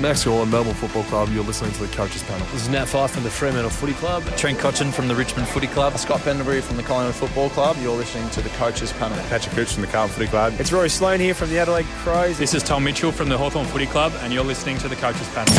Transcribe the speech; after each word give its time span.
Max 0.00 0.24
Gawn, 0.24 0.50
Melbourne 0.50 0.74
Football 0.74 1.04
Club. 1.04 1.28
You're 1.32 1.44
listening 1.44 1.72
to 1.72 1.86
the 1.86 1.94
Coaches 1.94 2.22
Panel. 2.22 2.46
This 2.52 2.62
is 2.62 2.68
Nat 2.68 2.86
Fyfe 2.86 3.10
from 3.10 3.24
the 3.24 3.30
Fremantle 3.30 3.70
Footy 3.70 3.92
Club. 3.94 4.24
Trent 4.36 4.58
Cotchin 4.58 4.92
from 4.92 5.06
the 5.06 5.14
Richmond 5.14 5.46
Footy 5.48 5.66
Club. 5.66 5.96
Scott 5.98 6.20
Pendlebury 6.22 6.60
from 6.60 6.76
the 6.76 6.82
Collingwood 6.82 7.14
Football 7.14 7.50
Club. 7.50 7.76
You're 7.80 7.96
listening 7.96 8.28
to 8.30 8.40
the 8.40 8.48
Coaches 8.50 8.92
Panel. 8.94 9.18
Patrick 9.28 9.54
Cooch 9.54 9.72
from 9.72 9.82
the 9.82 9.88
Carlton 9.88 10.14
Footy 10.14 10.28
Club. 10.28 10.54
It's 10.58 10.72
Rory 10.72 10.88
Sloane 10.88 11.20
here 11.20 11.34
from 11.34 11.50
the 11.50 11.58
Adelaide 11.58 11.86
Crows. 12.02 12.38
This 12.38 12.54
is 12.54 12.62
Tom 12.62 12.84
Mitchell 12.84 13.12
from 13.12 13.28
the 13.28 13.36
Hawthorn 13.36 13.66
Footy 13.66 13.86
Club, 13.86 14.12
and 14.20 14.32
you're 14.32 14.44
listening 14.44 14.78
to 14.78 14.88
the 14.88 14.96
Coaches 14.96 15.28
Panel. 15.34 15.52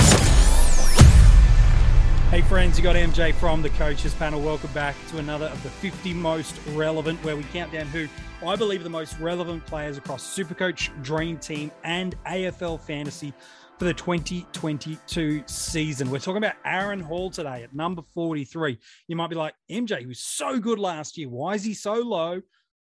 Hey 2.32 2.42
friends, 2.42 2.80
you 2.80 2.84
got 2.84 2.96
MJ 2.96 3.32
from 3.36 3.62
the 3.62 3.70
Coaches 3.70 4.16
Panel. 4.16 4.42
Welcome 4.42 4.72
back 4.74 4.96
to 5.10 5.20
another 5.20 5.46
of 5.46 5.62
the 5.62 5.70
50 5.70 6.16
most 6.16 6.60
relevant, 6.70 7.24
where 7.24 7.38
we 7.38 7.44
count 7.44 7.72
down 7.72 7.86
who 7.86 8.08
I 8.44 8.56
believe 8.56 8.82
are 8.82 8.84
the 8.84 8.90
most 8.90 9.20
relevant 9.20 9.64
players 9.68 9.98
across 9.98 10.36
Supercoach, 10.36 10.90
Dream 11.04 11.38
Team, 11.38 11.72
and 11.84 12.16
AFL 12.26 12.80
Fantasy 12.80 13.34
for 13.78 13.86
the 13.86 13.94
2022 13.94 15.44
season. 15.46 16.10
We're 16.10 16.20
talking 16.20 16.38
about 16.38 16.56
Aaron 16.64 17.00
Hall 17.00 17.30
today 17.30 17.64
at 17.64 17.74
number 17.74 18.04
43. 18.14 18.78
You 19.08 19.16
might 19.16 19.30
be 19.30 19.36
like, 19.36 19.56
MJ, 19.70 20.00
he 20.00 20.06
was 20.06 20.20
so 20.20 20.60
good 20.60 20.80
last 20.80 21.18
year. 21.18 21.30
Why 21.30 21.56
is 21.56 21.64
he 21.64 21.74
so 21.74 21.94
low? 21.94 22.42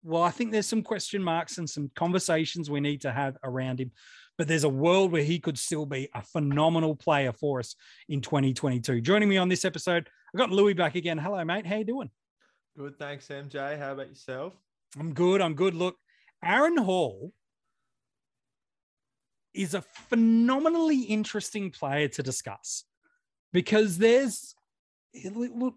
Well, 0.03 0.23
I 0.23 0.31
think 0.31 0.52
there's 0.52 0.67
some 0.67 0.81
question 0.81 1.23
marks 1.23 1.59
and 1.59 1.70
some 1.70 1.91
conversations 1.95 2.70
we 2.70 2.80
need 2.80 3.02
to 3.02 3.12
have 3.12 3.38
around 3.44 3.80
him. 3.80 3.91
But 4.38 4.48
there's 4.48 4.63
a 4.63 4.70
world 4.70 5.12
where 5.12 5.23
he 5.23 5.39
could 5.39 5.59
still 5.59 5.86
be 5.86 6.09
a 6.16 6.23
phenomenal 6.23 6.95
player 6.95 7.31
for 7.31 7.59
us 7.59 7.75
in 8.09 8.22
2022. 8.22 9.02
Joining 9.02 9.30
me 9.30 9.38
on 9.38 9.50
this 9.50 9.66
episode, 9.66 10.09
I've 10.34 10.39
got 10.39 10.50
Louis 10.50 10.73
back 10.73 10.95
again. 10.95 11.20
Hello, 11.20 11.44
mate. 11.45 11.67
How 11.67 11.77
you 11.77 11.86
doing? 11.86 12.09
Good, 12.77 12.98
thanks, 12.98 13.27
MJ. 13.27 13.77
How 13.77 13.91
about 13.91 14.09
yourself? 14.09 14.53
I'm 15.00 15.13
good. 15.13 15.41
I'm 15.41 15.53
good. 15.53 15.75
Look, 15.75 15.98
Aaron 16.44 16.77
Hall 16.77 17.34
is 19.53 19.73
a 19.73 19.81
phenomenally 19.81 21.01
interesting 21.01 21.71
player 21.71 22.07
to 22.07 22.23
discuss 22.23 22.85
because 23.53 23.97
there's, 23.97 24.55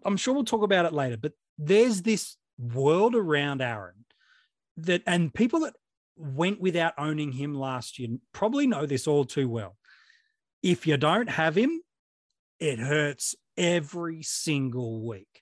I'm 0.05 0.17
sure 0.17 0.33
we'll 0.33 0.45
talk 0.45 0.63
about 0.63 0.85
it 0.85 0.93
later, 0.93 1.17
but 1.17 1.33
there's 1.57 2.01
this 2.01 2.37
world 2.57 3.15
around 3.15 3.61
Aaron 3.61 4.05
that, 4.77 5.03
and 5.05 5.33
people 5.33 5.61
that 5.61 5.73
went 6.17 6.61
without 6.61 6.93
owning 6.97 7.33
him 7.33 7.53
last 7.53 7.99
year 7.99 8.09
probably 8.33 8.67
know 8.67 8.85
this 8.85 9.07
all 9.07 9.25
too 9.25 9.49
well. 9.49 9.75
If 10.63 10.87
you 10.87 10.97
don't 10.97 11.29
have 11.29 11.55
him, 11.55 11.81
it 12.59 12.79
hurts 12.79 13.35
every 13.57 14.23
single 14.23 15.05
week. 15.05 15.41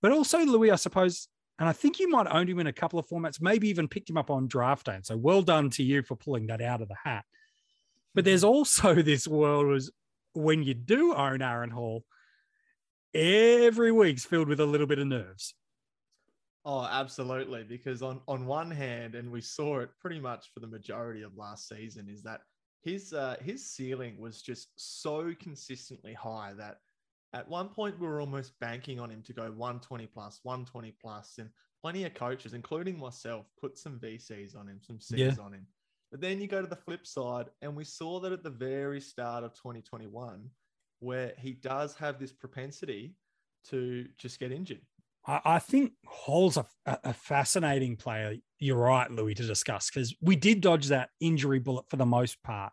But 0.00 0.12
also, 0.12 0.38
Louis, 0.38 0.70
I 0.70 0.76
suppose, 0.76 1.28
and 1.58 1.68
I 1.68 1.72
think 1.72 1.98
you 1.98 2.08
might 2.08 2.28
own 2.28 2.46
him 2.46 2.60
in 2.60 2.66
a 2.66 2.72
couple 2.72 2.98
of 2.98 3.08
formats, 3.08 3.40
maybe 3.40 3.68
even 3.68 3.88
picked 3.88 4.10
him 4.10 4.16
up 4.16 4.30
on 4.30 4.46
draft 4.46 4.86
day. 4.86 4.94
And 4.94 5.04
so 5.04 5.16
well 5.16 5.42
done 5.42 5.70
to 5.70 5.82
you 5.82 6.02
for 6.02 6.14
pulling 6.14 6.46
that 6.48 6.62
out 6.62 6.82
of 6.82 6.88
the 6.88 6.96
hat. 7.02 7.24
But 8.18 8.24
there's 8.24 8.42
also 8.42 8.94
this 9.02 9.28
world 9.28 9.68
was 9.68 9.92
when 10.32 10.64
you 10.64 10.74
do 10.74 11.14
own 11.14 11.40
Aaron 11.40 11.70
Hall, 11.70 12.04
every 13.14 13.92
week's 13.92 14.24
filled 14.24 14.48
with 14.48 14.58
a 14.58 14.66
little 14.66 14.88
bit 14.88 14.98
of 14.98 15.06
nerves. 15.06 15.54
Oh, 16.64 16.84
absolutely. 16.84 17.62
Because 17.62 18.02
on 18.02 18.20
on 18.26 18.44
one 18.44 18.72
hand, 18.72 19.14
and 19.14 19.30
we 19.30 19.40
saw 19.40 19.78
it 19.78 19.90
pretty 20.00 20.18
much 20.18 20.50
for 20.52 20.58
the 20.58 20.66
majority 20.66 21.22
of 21.22 21.36
last 21.36 21.68
season, 21.68 22.08
is 22.08 22.24
that 22.24 22.40
his 22.82 23.12
uh, 23.12 23.36
his 23.40 23.64
ceiling 23.70 24.18
was 24.18 24.42
just 24.42 24.70
so 24.74 25.32
consistently 25.38 26.12
high 26.12 26.54
that 26.58 26.78
at 27.34 27.48
one 27.48 27.68
point 27.68 28.00
we 28.00 28.08
were 28.08 28.20
almost 28.20 28.58
banking 28.58 28.98
on 28.98 29.10
him 29.10 29.22
to 29.26 29.32
go 29.32 29.44
120 29.52 30.08
plus, 30.08 30.40
120 30.42 30.92
plus, 31.00 31.34
and 31.38 31.50
plenty 31.80 32.02
of 32.02 32.14
coaches, 32.14 32.52
including 32.52 32.98
myself, 32.98 33.46
put 33.60 33.78
some 33.78 33.96
VCs 34.00 34.56
on 34.56 34.66
him, 34.66 34.80
some 34.82 34.98
C's 35.00 35.18
yeah. 35.20 35.34
on 35.40 35.52
him. 35.52 35.68
But 36.10 36.20
then 36.20 36.40
you 36.40 36.46
go 36.46 36.62
to 36.62 36.66
the 36.66 36.76
flip 36.76 37.06
side, 37.06 37.46
and 37.60 37.76
we 37.76 37.84
saw 37.84 38.20
that 38.20 38.32
at 38.32 38.42
the 38.42 38.50
very 38.50 39.00
start 39.00 39.44
of 39.44 39.52
2021, 39.54 40.48
where 41.00 41.32
he 41.38 41.52
does 41.52 41.94
have 41.96 42.18
this 42.18 42.32
propensity 42.32 43.14
to 43.68 44.06
just 44.16 44.40
get 44.40 44.52
injured. 44.52 44.80
I, 45.26 45.58
think 45.58 45.92
Hall's 46.06 46.56
a, 46.56 46.64
a, 46.86 47.12
fascinating 47.12 47.96
player. 47.96 48.36
You're 48.60 48.78
right, 48.78 49.10
Louis, 49.10 49.34
to 49.34 49.42
discuss 49.42 49.90
because 49.90 50.14
we 50.22 50.36
did 50.36 50.62
dodge 50.62 50.86
that 50.86 51.10
injury 51.20 51.58
bullet 51.58 51.84
for 51.90 51.96
the 51.96 52.06
most 52.06 52.42
part 52.42 52.72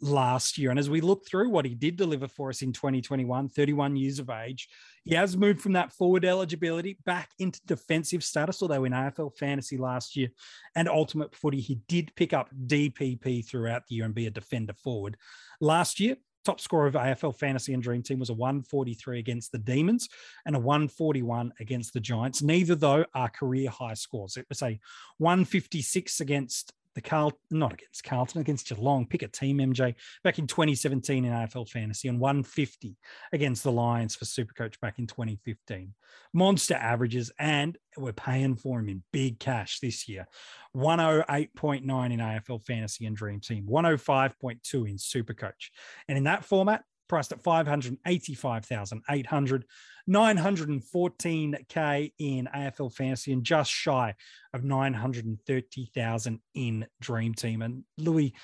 last 0.00 0.58
year. 0.58 0.70
And 0.70 0.78
as 0.78 0.90
we 0.90 1.00
look 1.00 1.26
through 1.26 1.50
what 1.50 1.64
he 1.64 1.74
did 1.74 1.96
deliver 1.96 2.28
for 2.28 2.50
us 2.50 2.62
in 2.62 2.72
2021, 2.72 3.48
31 3.48 3.96
years 3.96 4.18
of 4.18 4.30
age, 4.30 4.68
he 5.04 5.14
has 5.14 5.36
moved 5.36 5.60
from 5.60 5.72
that 5.72 5.92
forward 5.92 6.24
eligibility 6.24 6.98
back 7.04 7.30
into 7.38 7.60
defensive 7.66 8.24
status, 8.24 8.62
although 8.62 8.84
in 8.84 8.92
AFL 8.92 9.36
fantasy 9.36 9.76
last 9.76 10.16
year 10.16 10.28
and 10.76 10.88
ultimate 10.88 11.34
footy, 11.34 11.60
he 11.60 11.80
did 11.88 12.14
pick 12.16 12.32
up 12.32 12.50
DPP 12.66 13.46
throughout 13.46 13.86
the 13.86 13.96
year 13.96 14.04
and 14.04 14.14
be 14.14 14.26
a 14.26 14.30
defender 14.30 14.74
forward. 14.74 15.16
Last 15.60 16.00
year, 16.00 16.16
top 16.44 16.60
score 16.60 16.86
of 16.86 16.94
AFL 16.94 17.36
Fantasy 17.36 17.72
and 17.72 17.82
Dream 17.82 18.02
Team 18.02 18.18
was 18.18 18.30
a 18.30 18.34
143 18.34 19.18
against 19.18 19.50
the 19.50 19.58
Demons 19.58 20.08
and 20.46 20.54
a 20.54 20.58
141 20.58 21.52
against 21.58 21.94
the 21.94 22.00
Giants. 22.00 22.42
Neither, 22.42 22.74
though, 22.74 23.04
are 23.14 23.30
career 23.30 23.70
high 23.70 23.94
scores. 23.94 24.36
It 24.36 24.46
was 24.48 24.62
a 24.62 24.78
156 25.18 26.20
against 26.20 26.72
the 26.94 27.00
Carl, 27.00 27.32
not 27.50 27.72
against 27.72 28.04
Carlton, 28.04 28.40
against 28.40 28.68
Geelong. 28.68 29.06
Pick 29.06 29.22
a 29.22 29.28
team, 29.28 29.58
MJ, 29.58 29.94
back 30.22 30.38
in 30.38 30.46
2017 30.46 31.24
in 31.24 31.32
AFL 31.32 31.68
Fantasy, 31.68 32.08
and 32.08 32.20
150 32.20 32.96
against 33.32 33.62
the 33.62 33.72
Lions 33.72 34.14
for 34.14 34.24
Supercoach 34.24 34.80
back 34.80 34.98
in 34.98 35.06
2015. 35.06 35.94
Monster 36.32 36.74
averages, 36.74 37.32
and 37.38 37.76
we're 37.96 38.12
paying 38.12 38.56
for 38.56 38.80
him 38.80 38.88
in 38.88 39.02
big 39.12 39.38
cash 39.38 39.80
this 39.80 40.08
year. 40.08 40.26
108.9 40.76 41.82
in 42.12 42.18
AFL 42.20 42.64
Fantasy 42.64 43.06
and 43.06 43.16
Dream 43.16 43.40
Team, 43.40 43.66
105.2 43.68 44.88
in 44.88 44.96
Supercoach. 44.96 45.70
And 46.08 46.18
in 46.18 46.24
that 46.24 46.44
format, 46.44 46.84
priced 47.08 47.32
at 47.32 47.42
585,800, 47.42 49.64
914k 50.08 52.12
in 52.18 52.48
AFL 52.54 52.94
fantasy 52.94 53.32
and 53.32 53.44
just 53.44 53.70
shy 53.70 54.14
of 54.52 54.64
930,000 54.64 56.40
in 56.54 56.86
Dream 57.00 57.34
Team. 57.34 57.62
And 57.62 57.84
Louis, 57.98 58.34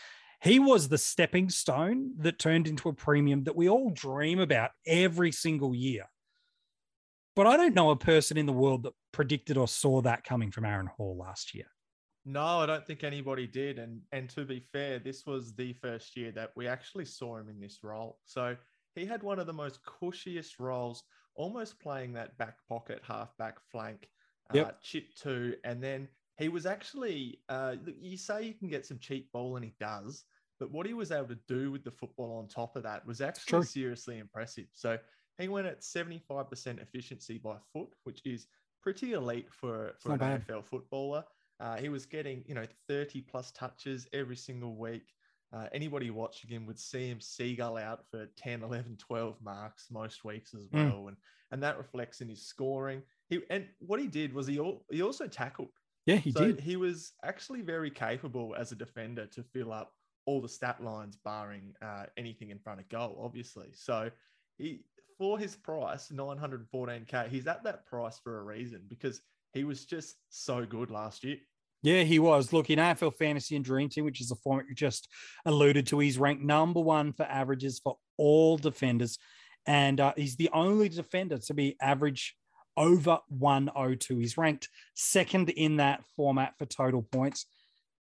he 0.42 0.58
was 0.58 0.88
the 0.88 0.98
stepping 0.98 1.50
stone 1.50 2.12
that 2.18 2.38
turned 2.38 2.66
into 2.66 2.88
a 2.88 2.94
premium 2.94 3.44
that 3.44 3.56
we 3.56 3.68
all 3.68 3.90
dream 3.90 4.40
about 4.40 4.70
every 4.86 5.32
single 5.32 5.74
year. 5.74 6.04
But 7.36 7.46
I 7.46 7.56
don't 7.56 7.74
know 7.74 7.90
a 7.90 7.96
person 7.96 8.36
in 8.36 8.46
the 8.46 8.52
world 8.52 8.84
that 8.84 8.94
predicted 9.12 9.56
or 9.56 9.68
saw 9.68 10.00
that 10.02 10.24
coming 10.24 10.50
from 10.50 10.64
Aaron 10.64 10.88
Hall 10.88 11.16
last 11.16 11.54
year. 11.54 11.66
No, 12.24 12.60
I 12.60 12.66
don't 12.66 12.86
think 12.86 13.02
anybody 13.02 13.46
did. 13.46 13.78
And 13.78 14.00
and 14.12 14.28
to 14.30 14.44
be 14.44 14.60
fair, 14.72 14.98
this 14.98 15.26
was 15.26 15.54
the 15.54 15.72
first 15.74 16.16
year 16.16 16.32
that 16.32 16.52
we 16.56 16.66
actually 16.66 17.06
saw 17.06 17.36
him 17.38 17.48
in 17.48 17.60
this 17.60 17.78
role. 17.82 18.18
So 18.24 18.56
he 18.94 19.06
had 19.06 19.22
one 19.22 19.38
of 19.38 19.46
the 19.46 19.52
most 19.52 19.80
cushiest 19.84 20.58
roles, 20.58 21.02
almost 21.34 21.80
playing 21.80 22.12
that 22.14 22.36
back 22.38 22.56
pocket, 22.68 23.00
half 23.06 23.36
back 23.38 23.56
flank, 23.70 24.08
uh, 24.50 24.58
yep. 24.58 24.66
uh, 24.66 24.72
chip 24.82 25.04
two, 25.16 25.54
and 25.64 25.82
then 25.82 26.08
he 26.38 26.48
was 26.48 26.66
actually. 26.66 27.40
Uh, 27.48 27.76
you 28.00 28.16
say 28.16 28.44
you 28.44 28.54
can 28.54 28.68
get 28.68 28.86
some 28.86 28.98
cheap 28.98 29.30
ball, 29.32 29.56
and 29.56 29.64
he 29.64 29.74
does. 29.80 30.24
But 30.58 30.70
what 30.70 30.86
he 30.86 30.92
was 30.92 31.10
able 31.10 31.28
to 31.28 31.38
do 31.48 31.70
with 31.72 31.84
the 31.84 31.90
football 31.90 32.38
on 32.38 32.46
top 32.46 32.76
of 32.76 32.82
that 32.82 33.06
was 33.06 33.22
actually 33.22 33.64
seriously 33.64 34.18
impressive. 34.18 34.66
So 34.74 34.98
he 35.38 35.48
went 35.48 35.66
at 35.66 35.80
75% 35.80 36.82
efficiency 36.82 37.38
by 37.38 37.56
foot, 37.72 37.88
which 38.04 38.20
is 38.26 38.46
pretty 38.82 39.14
elite 39.14 39.48
for, 39.50 39.94
for 39.98 40.12
an 40.12 40.18
bad. 40.18 40.46
AFL 40.46 40.66
footballer. 40.66 41.24
Uh, 41.60 41.76
he 41.76 41.88
was 41.88 42.06
getting, 42.06 42.42
you 42.46 42.54
know, 42.54 42.66
30 42.88 43.20
plus 43.22 43.50
touches 43.52 44.06
every 44.12 44.36
single 44.36 44.74
week. 44.76 45.12
Uh, 45.52 45.66
anybody 45.72 46.10
watching 46.10 46.48
him 46.48 46.64
would 46.64 46.78
see 46.78 47.08
him 47.08 47.20
seagull 47.20 47.76
out 47.76 48.04
for 48.10 48.26
10, 48.36 48.62
11, 48.62 48.96
12 48.98 49.36
marks 49.42 49.88
most 49.90 50.24
weeks 50.24 50.54
as 50.54 50.66
hmm. 50.66 50.76
well. 50.76 51.02
Mm. 51.02 51.08
And, 51.08 51.16
and 51.50 51.62
that 51.62 51.76
reflects 51.76 52.20
in 52.20 52.28
his 52.28 52.46
scoring. 52.46 53.02
He, 53.28 53.40
and 53.50 53.66
what 53.80 54.00
he 54.00 54.06
did 54.06 54.32
was 54.32 54.46
he, 54.46 54.60
he 54.90 55.02
also 55.02 55.26
tackled. 55.26 55.70
Yeah, 56.06 56.16
he 56.16 56.32
so 56.32 56.46
did. 56.46 56.60
He 56.60 56.76
was 56.76 57.12
actually 57.24 57.60
very 57.62 57.90
capable 57.90 58.54
as 58.58 58.72
a 58.72 58.76
defender 58.76 59.26
to 59.26 59.42
fill 59.42 59.72
up 59.72 59.92
all 60.26 60.40
the 60.40 60.48
stat 60.48 60.82
lines, 60.82 61.16
barring 61.16 61.74
uh, 61.82 62.04
anything 62.16 62.50
in 62.50 62.58
front 62.58 62.80
of 62.80 62.88
goal, 62.88 63.20
obviously. 63.22 63.68
So 63.74 64.10
he, 64.56 64.84
for 65.18 65.38
his 65.38 65.56
price, 65.56 66.10
914k, 66.14 67.28
he's 67.28 67.46
at 67.46 67.64
that 67.64 67.86
price 67.86 68.18
for 68.22 68.38
a 68.38 68.42
reason 68.42 68.82
because 68.88 69.20
he 69.52 69.64
was 69.64 69.84
just 69.84 70.16
so 70.28 70.64
good 70.64 70.90
last 70.90 71.24
year. 71.24 71.36
Yeah, 71.82 72.02
he 72.02 72.18
was. 72.18 72.52
Look, 72.52 72.68
in 72.68 72.78
AFL 72.78 73.14
Fantasy 73.14 73.56
and 73.56 73.64
Dream 73.64 73.88
Team, 73.88 74.04
which 74.04 74.20
is 74.20 74.28
the 74.28 74.36
format 74.36 74.66
you 74.68 74.74
just 74.74 75.08
alluded 75.46 75.86
to, 75.88 75.98
he's 75.98 76.18
ranked 76.18 76.42
number 76.42 76.80
one 76.80 77.12
for 77.12 77.22
averages 77.22 77.78
for 77.78 77.96
all 78.18 78.58
defenders. 78.58 79.18
And 79.66 80.00
uh, 80.00 80.12
he's 80.16 80.36
the 80.36 80.50
only 80.52 80.88
defender 80.88 81.38
to 81.38 81.54
be 81.54 81.76
average 81.80 82.36
over 82.76 83.18
102. 83.28 84.18
He's 84.18 84.36
ranked 84.36 84.68
second 84.94 85.50
in 85.50 85.76
that 85.76 86.04
format 86.16 86.54
for 86.58 86.66
total 86.66 87.02
points, 87.02 87.46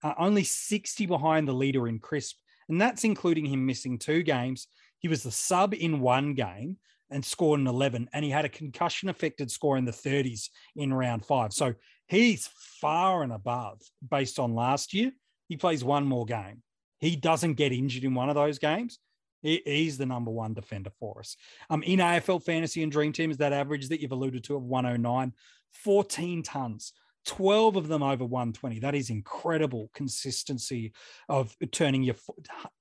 uh, 0.02 0.14
only 0.18 0.44
60 0.44 1.06
behind 1.06 1.46
the 1.46 1.52
leader 1.52 1.86
in 1.86 1.98
crisp. 1.98 2.36
And 2.68 2.80
that's 2.80 3.04
including 3.04 3.46
him 3.46 3.66
missing 3.66 3.98
two 3.98 4.22
games. 4.22 4.68
He 4.98 5.08
was 5.08 5.22
the 5.22 5.30
sub 5.30 5.74
in 5.74 6.00
one 6.00 6.34
game 6.34 6.78
and 7.10 7.24
scored 7.24 7.60
an 7.60 7.66
11, 7.66 8.10
and 8.12 8.24
he 8.24 8.30
had 8.30 8.44
a 8.44 8.50
concussion 8.50 9.08
affected 9.08 9.50
score 9.50 9.76
in 9.76 9.84
the 9.84 9.92
30s 9.92 10.48
in 10.74 10.92
round 10.92 11.24
five. 11.24 11.52
So 11.52 11.74
he's 12.08 12.48
far 12.80 13.22
and 13.22 13.32
above 13.32 13.80
based 14.08 14.38
on 14.38 14.54
last 14.54 14.92
year. 14.94 15.12
He 15.48 15.56
plays 15.56 15.84
one 15.84 16.04
more 16.04 16.24
game. 16.24 16.62
He 16.98 17.14
doesn't 17.14 17.54
get 17.54 17.72
injured 17.72 18.04
in 18.04 18.14
one 18.14 18.28
of 18.28 18.34
those 18.34 18.58
games. 18.58 18.98
He, 19.42 19.62
he's 19.64 19.98
the 19.98 20.06
number 20.06 20.30
one 20.30 20.54
defender 20.54 20.90
for 20.98 21.20
us. 21.20 21.36
Um, 21.70 21.82
in 21.82 22.00
AFL 22.00 22.42
fantasy 22.42 22.82
and 22.82 22.90
dream 22.90 23.12
teams, 23.12 23.36
that 23.36 23.52
average 23.52 23.88
that 23.88 24.00
you've 24.00 24.12
alluded 24.12 24.44
to 24.44 24.56
of 24.56 24.64
109, 24.64 25.32
14 25.72 26.42
tons. 26.42 26.92
12 27.26 27.76
of 27.76 27.88
them 27.88 28.02
over 28.02 28.24
120. 28.24 28.80
That 28.80 28.94
is 28.94 29.10
incredible 29.10 29.90
consistency 29.94 30.92
of 31.28 31.56
turning 31.72 32.02
your 32.02 32.14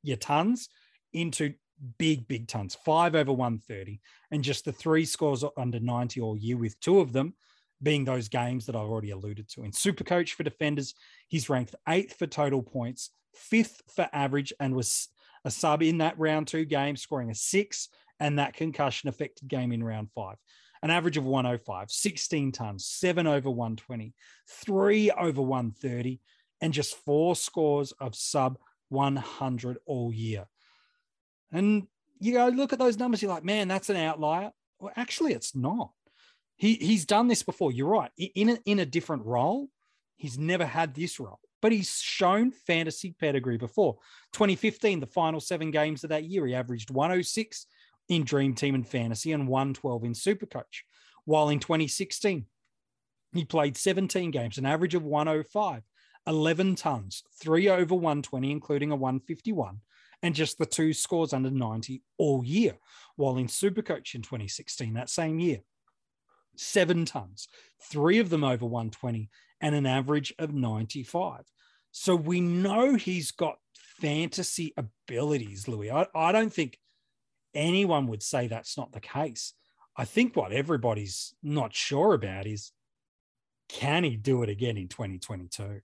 your 0.04 0.18
tons 0.18 0.70
into 1.14 1.54
big, 1.98 2.28
big 2.28 2.48
tons. 2.48 2.76
Five 2.86 3.16
over 3.16 3.32
130, 3.32 4.00
and 4.32 4.44
just 4.44 4.66
the 4.66 4.72
three 4.72 5.06
scores 5.06 5.44
under 5.58 5.80
90 5.80 6.22
all 6.22 6.38
year, 6.38 6.58
with 6.58 6.80
two 6.80 7.00
of 7.00 7.14
them 7.14 7.34
being 7.82 8.06
those 8.06 8.30
games 8.30 8.66
that 8.66 8.76
I've 8.76 8.90
already 8.90 9.12
alluded 9.12 9.50
to. 9.50 9.64
In 9.64 9.72
Supercoach 9.72 10.32
for 10.32 10.44
defenders, 10.44 10.94
he's 11.28 11.50
ranked 11.50 11.76
eighth 11.88 12.18
for 12.18 12.28
total 12.28 12.64
points, 12.64 13.12
fifth 13.34 13.82
for 13.94 14.10
average, 14.14 14.54
and 14.60 14.76
was 14.76 15.10
a 15.44 15.52
sub 15.52 15.84
in 15.84 16.00
that 16.00 16.18
round 16.18 16.48
two 16.48 16.66
game, 16.66 16.96
scoring 16.96 17.30
a 17.30 17.36
six 17.36 17.90
and 18.20 18.40
that 18.40 18.54
concussion 18.54 19.10
affected 19.10 19.48
game 19.48 19.72
in 19.72 19.84
round 19.84 20.10
five. 20.12 20.38
An 20.82 20.92
average 20.92 21.18
of 21.18 21.26
105, 21.26 21.90
16 21.90 22.52
tons, 22.52 22.86
seven 22.86 23.28
over 23.28 23.50
120, 23.50 24.14
three 24.48 25.12
over 25.12 25.42
130, 25.42 26.20
and 26.62 26.74
just 26.74 26.96
four 27.06 27.36
scores 27.36 27.92
of 27.94 28.16
sub 28.16 28.58
100 28.90 29.78
all 29.86 30.14
year. 30.14 30.46
And 31.56 31.88
you 32.20 32.34
go 32.34 32.48
look 32.48 32.74
at 32.74 32.80
those 32.80 32.98
numbers, 32.98 33.22
you're 33.22 33.32
like, 33.32 33.44
man, 33.44 33.68
that's 33.68 33.90
an 33.90 33.98
outlier. 33.98 34.52
Well, 34.80 34.94
actually, 34.96 35.34
it's 35.34 35.56
not. 35.56 35.92
He 36.58 36.76
he's 36.76 37.06
done 37.06 37.28
this 37.28 37.44
before. 37.44 37.72
You're 37.72 37.90
right. 37.90 38.12
In 38.18 38.50
a, 38.50 38.60
in 38.66 38.80
a 38.80 38.86
different 38.86 39.26
role, 39.26 39.70
he's 40.16 40.38
never 40.38 40.66
had 40.66 40.94
this 40.94 41.20
role 41.20 41.40
but 41.66 41.72
he's 41.72 42.00
shown 42.00 42.52
fantasy 42.52 43.16
pedigree 43.20 43.58
before. 43.58 43.98
2015, 44.34 45.00
the 45.00 45.08
final 45.08 45.40
seven 45.40 45.72
games 45.72 46.04
of 46.04 46.12
that 46.12 46.26
year, 46.26 46.46
he 46.46 46.54
averaged 46.54 46.92
106 46.92 47.66
in 48.08 48.24
Dream 48.24 48.54
Team 48.54 48.76
and 48.76 48.88
Fantasy 48.88 49.32
and 49.32 49.48
112 49.48 50.04
in 50.04 50.14
Supercoach. 50.14 50.84
While 51.24 51.50
in 51.50 51.60
2016, 51.60 52.46
he 53.34 53.46
played 53.46 53.78
17 53.78 54.30
games, 54.30 54.60
an 54.60 54.68
average 54.68 54.94
of 54.94 55.04
105, 55.04 55.82
11 56.28 56.76
tons, 56.76 57.24
three 57.42 57.68
over 57.68 57.96
120, 57.96 58.52
including 58.52 58.92
a 58.92 58.96
151, 58.96 59.80
and 60.26 60.34
just 60.34 60.58
the 60.58 60.66
two 60.66 60.92
scores 60.92 61.34
under 61.34 61.52
90 61.52 62.02
all 62.18 62.44
year. 62.44 62.80
While 63.16 63.38
in 63.38 63.46
Supercoach 63.46 64.16
in 64.16 64.24
2016, 64.24 64.96
that 64.96 65.08
same 65.08 65.38
year, 65.38 65.60
seven 66.56 67.06
tons, 67.06 67.48
three 67.80 68.18
of 68.18 68.32
them 68.32 68.44
over 68.44 68.66
120, 68.66 69.30
and 69.62 69.76
an 69.76 69.86
average 69.86 70.34
of 70.40 70.52
95. 70.52 71.44
So 71.92 72.16
we 72.16 72.42
know 72.42 72.96
he's 72.96 73.30
got 73.30 73.60
fantasy 73.76 74.74
abilities, 74.78 75.68
Louis. 75.68 75.92
I, 75.92 76.08
I 76.16 76.32
don't 76.32 76.52
think 76.52 76.80
anyone 77.54 78.08
would 78.08 78.24
say 78.24 78.48
that's 78.48 78.80
not 78.80 78.94
the 78.94 79.02
case. 79.02 79.54
I 79.96 80.06
think 80.06 80.36
what 80.36 80.52
everybody's 80.52 81.36
not 81.44 81.76
sure 81.76 82.16
about 82.16 82.48
is 82.48 82.72
can 83.70 84.04
he 84.04 84.18
do 84.18 84.42
it 84.42 84.50
again 84.50 84.76
in 84.76 84.88
2022? 84.88 85.82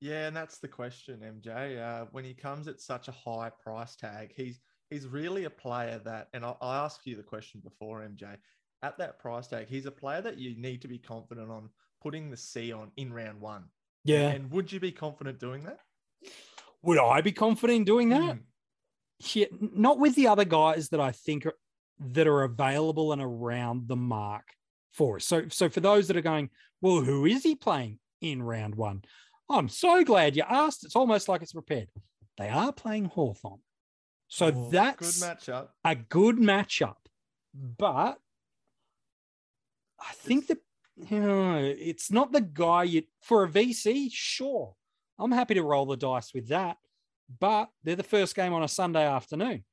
Yeah, 0.00 0.26
and 0.26 0.36
that's 0.36 0.58
the 0.58 0.68
question, 0.68 1.20
MJ. 1.20 1.80
Uh, 1.80 2.06
when 2.12 2.24
he 2.24 2.32
comes 2.32 2.68
at 2.68 2.80
such 2.80 3.08
a 3.08 3.12
high 3.12 3.50
price 3.62 3.96
tag, 3.96 4.32
he's 4.34 4.60
he's 4.88 5.06
really 5.06 5.44
a 5.44 5.50
player 5.50 6.00
that, 6.04 6.28
and 6.34 6.44
I, 6.44 6.54
I 6.60 6.84
asked 6.84 7.06
you 7.06 7.16
the 7.16 7.22
question 7.22 7.60
before, 7.62 8.00
MJ. 8.00 8.36
At 8.82 8.96
that 8.98 9.18
price 9.18 9.46
tag, 9.46 9.66
he's 9.68 9.86
a 9.86 9.90
player 9.90 10.22
that 10.22 10.38
you 10.38 10.56
need 10.56 10.80
to 10.82 10.88
be 10.88 10.98
confident 10.98 11.50
on 11.50 11.68
putting 12.02 12.30
the 12.30 12.36
C 12.36 12.72
on 12.72 12.90
in 12.96 13.12
round 13.12 13.40
one. 13.40 13.64
Yeah. 14.04 14.30
And 14.30 14.50
would 14.50 14.72
you 14.72 14.80
be 14.80 14.92
confident 14.92 15.38
doing 15.38 15.64
that? 15.64 15.80
Would 16.82 16.98
I 16.98 17.20
be 17.20 17.32
confident 17.32 17.76
in 17.76 17.84
doing 17.84 18.08
that? 18.08 18.36
Mm. 18.36 18.40
Yeah, 19.34 19.46
not 19.60 19.98
with 19.98 20.14
the 20.14 20.28
other 20.28 20.46
guys 20.46 20.88
that 20.88 21.00
I 21.00 21.12
think 21.12 21.44
are, 21.44 21.54
that 21.98 22.26
are 22.26 22.42
available 22.42 23.12
and 23.12 23.20
around 23.20 23.86
the 23.86 23.96
mark 23.96 24.44
for 24.92 25.16
us. 25.16 25.26
So, 25.26 25.48
so 25.48 25.68
for 25.68 25.80
those 25.80 26.08
that 26.08 26.16
are 26.16 26.22
going, 26.22 26.48
well, 26.80 27.02
who 27.02 27.26
is 27.26 27.42
he 27.42 27.54
playing 27.54 27.98
in 28.22 28.42
round 28.42 28.74
one? 28.74 29.02
Oh, 29.50 29.58
I'm 29.58 29.68
so 29.68 30.04
glad 30.04 30.36
you 30.36 30.44
asked. 30.48 30.84
It's 30.84 30.94
almost 30.94 31.28
like 31.28 31.42
it's 31.42 31.52
prepared. 31.52 31.88
They 32.38 32.48
are 32.48 32.72
playing 32.72 33.06
Hawthorn. 33.06 33.58
So 34.28 34.46
oh, 34.46 34.70
that's 34.70 35.20
good 35.20 35.28
matchup. 35.28 35.68
a 35.84 35.96
good 35.96 36.36
matchup. 36.36 36.94
But 37.52 38.18
I 39.98 40.12
think 40.14 40.46
that 40.46 40.58
you 41.10 41.18
know, 41.18 41.56
it's 41.56 42.12
not 42.12 42.30
the 42.30 42.40
guy 42.40 42.84
you 42.84 43.02
for 43.22 43.42
a 43.42 43.48
VC. 43.48 44.08
Sure, 44.12 44.76
I'm 45.18 45.32
happy 45.32 45.54
to 45.54 45.64
roll 45.64 45.86
the 45.86 45.96
dice 45.96 46.32
with 46.32 46.48
that, 46.48 46.76
but 47.40 47.70
they're 47.82 47.96
the 47.96 48.04
first 48.04 48.36
game 48.36 48.52
on 48.52 48.62
a 48.62 48.68
Sunday 48.68 49.04
afternoon. 49.04 49.64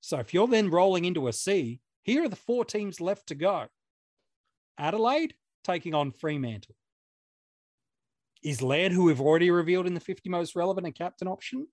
So 0.00 0.18
if 0.18 0.32
you're 0.32 0.46
then 0.46 0.70
rolling 0.70 1.06
into 1.06 1.26
a 1.26 1.32
C, 1.32 1.80
here 2.02 2.22
are 2.24 2.28
the 2.28 2.36
four 2.36 2.64
teams 2.64 3.00
left 3.00 3.26
to 3.28 3.34
go. 3.34 3.66
Adelaide 4.78 5.34
taking 5.64 5.94
on 5.94 6.12
Fremantle. 6.12 6.76
Is 8.44 8.60
Laird, 8.60 8.92
who 8.92 9.04
we've 9.04 9.20
already 9.20 9.50
revealed 9.50 9.86
in 9.86 9.94
the 9.94 10.00
50 10.00 10.28
most 10.28 10.54
relevant, 10.54 10.86
a 10.86 10.92
captain 10.92 11.26
option? 11.26 11.66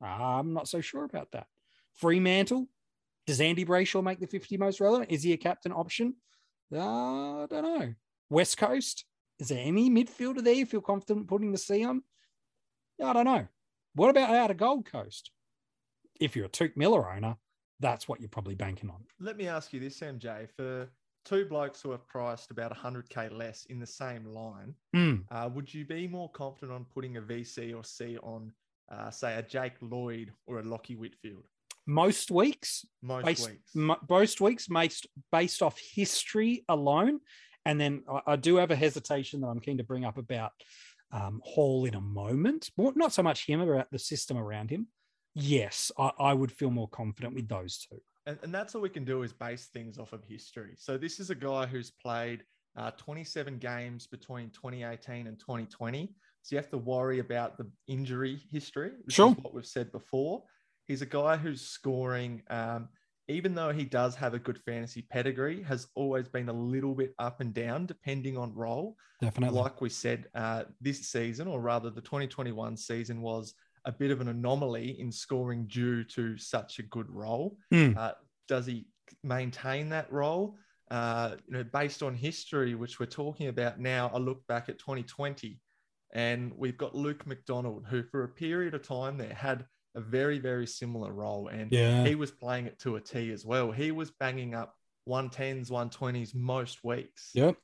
I'm 0.00 0.52
not 0.54 0.68
so 0.68 0.80
sure 0.80 1.04
about 1.04 1.32
that. 1.32 1.46
Fremantle, 1.94 2.68
does 3.26 3.40
Andy 3.40 3.64
Brayshaw 3.64 4.02
make 4.02 4.20
the 4.20 4.26
50 4.26 4.56
most 4.56 4.80
relevant? 4.80 5.10
Is 5.10 5.24
he 5.24 5.32
a 5.32 5.36
captain 5.36 5.72
option? 5.72 6.14
Uh, 6.72 7.42
I 7.42 7.46
don't 7.50 7.80
know. 7.80 7.94
West 8.30 8.56
Coast, 8.56 9.04
is 9.38 9.48
there 9.48 9.62
any 9.62 9.90
midfielder 9.90 10.42
there 10.42 10.54
you 10.54 10.64
feel 10.64 10.80
confident 10.80 11.28
putting 11.28 11.52
the 11.52 11.58
C 11.58 11.84
on? 11.84 12.02
I 13.02 13.12
don't 13.12 13.24
know. 13.24 13.46
What 13.94 14.10
about 14.10 14.30
out 14.30 14.50
of 14.50 14.56
Gold 14.56 14.90
Coast? 14.90 15.32
If 16.20 16.36
you're 16.36 16.46
a 16.46 16.50
Touk 16.50 16.76
Miller 16.76 17.10
owner, 17.12 17.36
that's 17.80 18.08
what 18.08 18.20
you're 18.20 18.28
probably 18.28 18.54
banking 18.54 18.90
on. 18.90 19.04
Let 19.20 19.36
me 19.36 19.48
ask 19.48 19.72
you 19.72 19.80
this, 19.80 19.98
MJ. 20.00 20.48
For 20.56 20.88
two 21.24 21.44
blokes 21.44 21.80
who 21.82 21.92
are 21.92 21.98
priced 21.98 22.50
about 22.50 22.76
100k 22.76 23.36
less 23.36 23.64
in 23.66 23.78
the 23.78 23.86
same 23.86 24.24
line, 24.24 24.74
mm. 24.94 25.22
uh, 25.30 25.48
would 25.52 25.72
you 25.72 25.84
be 25.84 26.06
more 26.08 26.30
confident 26.30 26.72
on 26.72 26.86
putting 26.92 27.16
a 27.16 27.20
VC 27.20 27.74
or 27.74 27.84
C 27.84 28.18
on, 28.18 28.52
uh, 28.90 29.10
say, 29.10 29.36
a 29.36 29.42
Jake 29.42 29.74
Lloyd 29.80 30.32
or 30.46 30.58
a 30.58 30.62
Lachie 30.62 30.96
Whitfield? 30.96 31.44
Most 31.86 32.30
weeks, 32.30 32.84
most 33.02 33.24
based, 33.24 33.48
weeks, 33.48 33.76
m- 33.76 33.96
most 34.08 34.40
weeks, 34.40 34.68
based 34.68 35.06
based 35.32 35.62
off 35.62 35.78
history 35.94 36.64
alone, 36.68 37.18
and 37.64 37.80
then 37.80 38.04
I, 38.08 38.32
I 38.32 38.36
do 38.36 38.56
have 38.56 38.70
a 38.70 38.76
hesitation 38.76 39.40
that 39.40 39.48
I'm 39.48 39.58
keen 39.58 39.78
to 39.78 39.84
bring 39.84 40.04
up 40.04 40.16
about 40.16 40.52
um, 41.12 41.40
Hall 41.44 41.84
in 41.84 41.94
a 41.94 42.00
moment. 42.00 42.70
But 42.76 42.96
not 42.96 43.12
so 43.12 43.22
much 43.22 43.46
him, 43.46 43.60
about 43.60 43.90
the 43.90 43.98
system 43.98 44.38
around 44.38 44.70
him. 44.70 44.86
Yes, 45.34 45.90
I, 45.98 46.12
I 46.18 46.34
would 46.34 46.52
feel 46.52 46.70
more 46.70 46.88
confident 46.88 47.34
with 47.34 47.48
those 47.48 47.78
two. 47.78 47.98
And, 48.26 48.38
and, 48.42 48.54
that's 48.54 48.74
all 48.74 48.80
we 48.80 48.88
can 48.88 49.04
do 49.04 49.22
is 49.22 49.32
base 49.32 49.66
things 49.66 49.98
off 49.98 50.12
of 50.12 50.22
history. 50.24 50.74
So 50.76 50.96
this 50.96 51.18
is 51.18 51.30
a 51.30 51.34
guy 51.34 51.66
who's 51.66 51.90
played 51.90 52.44
uh, 52.76 52.92
27 52.92 53.58
games 53.58 54.06
between 54.06 54.50
2018 54.50 55.26
and 55.26 55.38
2020. 55.38 56.14
So 56.42 56.54
you 56.54 56.58
have 56.58 56.70
to 56.70 56.78
worry 56.78 57.18
about 57.18 57.58
the 57.58 57.68
injury 57.88 58.40
history, 58.50 58.92
which 59.04 59.16
sure. 59.16 59.30
is 59.30 59.36
what 59.38 59.54
we've 59.54 59.66
said 59.66 59.90
before. 59.92 60.42
He's 60.86 61.02
a 61.02 61.06
guy 61.06 61.36
who's 61.36 61.62
scoring 61.62 62.42
um, 62.50 62.88
even 63.28 63.54
though 63.54 63.72
he 63.72 63.84
does 63.84 64.14
have 64.16 64.34
a 64.34 64.38
good 64.38 64.58
fantasy 64.58 65.02
pedigree, 65.02 65.62
has 65.62 65.86
always 65.94 66.28
been 66.28 66.48
a 66.48 66.52
little 66.52 66.94
bit 66.94 67.14
up 67.18 67.40
and 67.40 67.54
down 67.54 67.86
depending 67.86 68.36
on 68.36 68.54
role. 68.54 68.96
Definitely. 69.20 69.58
Like 69.58 69.80
we 69.80 69.88
said, 69.88 70.26
uh, 70.34 70.64
this 70.80 71.08
season, 71.08 71.46
or 71.46 71.60
rather 71.60 71.90
the 71.90 72.00
2021 72.00 72.76
season, 72.76 73.22
was 73.22 73.54
a 73.84 73.92
bit 73.92 74.10
of 74.10 74.20
an 74.20 74.28
anomaly 74.28 75.00
in 75.00 75.10
scoring 75.10 75.66
due 75.66 76.04
to 76.04 76.38
such 76.38 76.78
a 76.78 76.82
good 76.82 77.08
role. 77.10 77.56
Mm. 77.72 77.96
Uh, 77.96 78.12
does 78.48 78.66
he 78.66 78.86
maintain 79.22 79.88
that 79.90 80.12
role? 80.12 80.56
Uh, 80.90 81.36
you 81.46 81.54
know, 81.54 81.64
based 81.64 82.02
on 82.02 82.14
history, 82.14 82.74
which 82.74 83.00
we're 83.00 83.06
talking 83.06 83.48
about 83.48 83.80
now, 83.80 84.10
I 84.14 84.18
look 84.18 84.46
back 84.46 84.68
at 84.68 84.78
2020 84.78 85.58
and 86.12 86.52
we've 86.56 86.76
got 86.76 86.94
Luke 86.94 87.26
McDonald, 87.26 87.86
who 87.88 88.02
for 88.02 88.24
a 88.24 88.28
period 88.28 88.74
of 88.74 88.86
time 88.86 89.16
there 89.16 89.32
had 89.32 89.64
a 89.94 90.00
very, 90.00 90.38
very 90.38 90.66
similar 90.66 91.12
role. 91.12 91.48
And 91.48 91.72
yeah. 91.72 92.04
he 92.04 92.14
was 92.14 92.30
playing 92.30 92.66
it 92.66 92.78
to 92.80 92.96
a 92.96 93.00
T 93.00 93.32
as 93.32 93.44
well. 93.44 93.72
He 93.72 93.90
was 93.90 94.10
banging 94.10 94.54
up 94.54 94.74
110s, 95.08 95.70
120s 95.70 96.34
most 96.34 96.84
weeks. 96.84 97.30
Yep. 97.34 97.56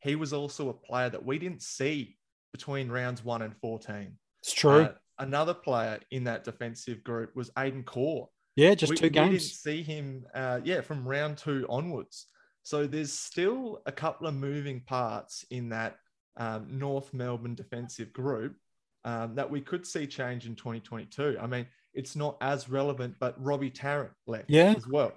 He 0.00 0.16
was 0.16 0.32
also 0.32 0.68
a 0.68 0.74
player 0.74 1.08
that 1.10 1.24
we 1.24 1.38
didn't 1.38 1.62
see 1.62 2.16
between 2.52 2.88
rounds 2.88 3.24
one 3.24 3.42
and 3.42 3.56
14. 3.56 4.12
It's 4.40 4.52
true. 4.52 4.82
Uh, 4.82 4.92
another 5.18 5.54
player 5.54 6.00
in 6.10 6.24
that 6.24 6.44
defensive 6.44 7.02
group 7.04 7.34
was 7.34 7.50
Aidan 7.58 7.84
Corr. 7.84 8.26
Yeah, 8.56 8.74
just 8.74 8.90
we, 8.90 8.96
two 8.96 9.10
games. 9.10 9.30
We 9.30 9.38
didn't 9.38 9.50
see 9.50 9.82
him, 9.82 10.24
uh, 10.34 10.60
yeah, 10.64 10.80
from 10.80 11.06
round 11.06 11.38
two 11.38 11.66
onwards. 11.68 12.26
So 12.62 12.86
there's 12.86 13.12
still 13.12 13.82
a 13.86 13.92
couple 13.92 14.26
of 14.26 14.34
moving 14.34 14.80
parts 14.80 15.44
in 15.50 15.68
that 15.68 15.96
um, 16.36 16.66
North 16.70 17.12
Melbourne 17.14 17.54
defensive 17.54 18.12
group 18.12 18.56
um, 19.04 19.34
that 19.36 19.50
we 19.50 19.60
could 19.60 19.86
see 19.86 20.06
change 20.06 20.46
in 20.46 20.56
2022. 20.56 21.38
I 21.40 21.46
mean, 21.46 21.66
it's 21.94 22.16
not 22.16 22.36
as 22.40 22.68
relevant, 22.68 23.14
but 23.20 23.42
Robbie 23.42 23.70
Tarrant 23.70 24.12
left 24.26 24.50
yeah. 24.50 24.74
as 24.76 24.86
well. 24.86 25.12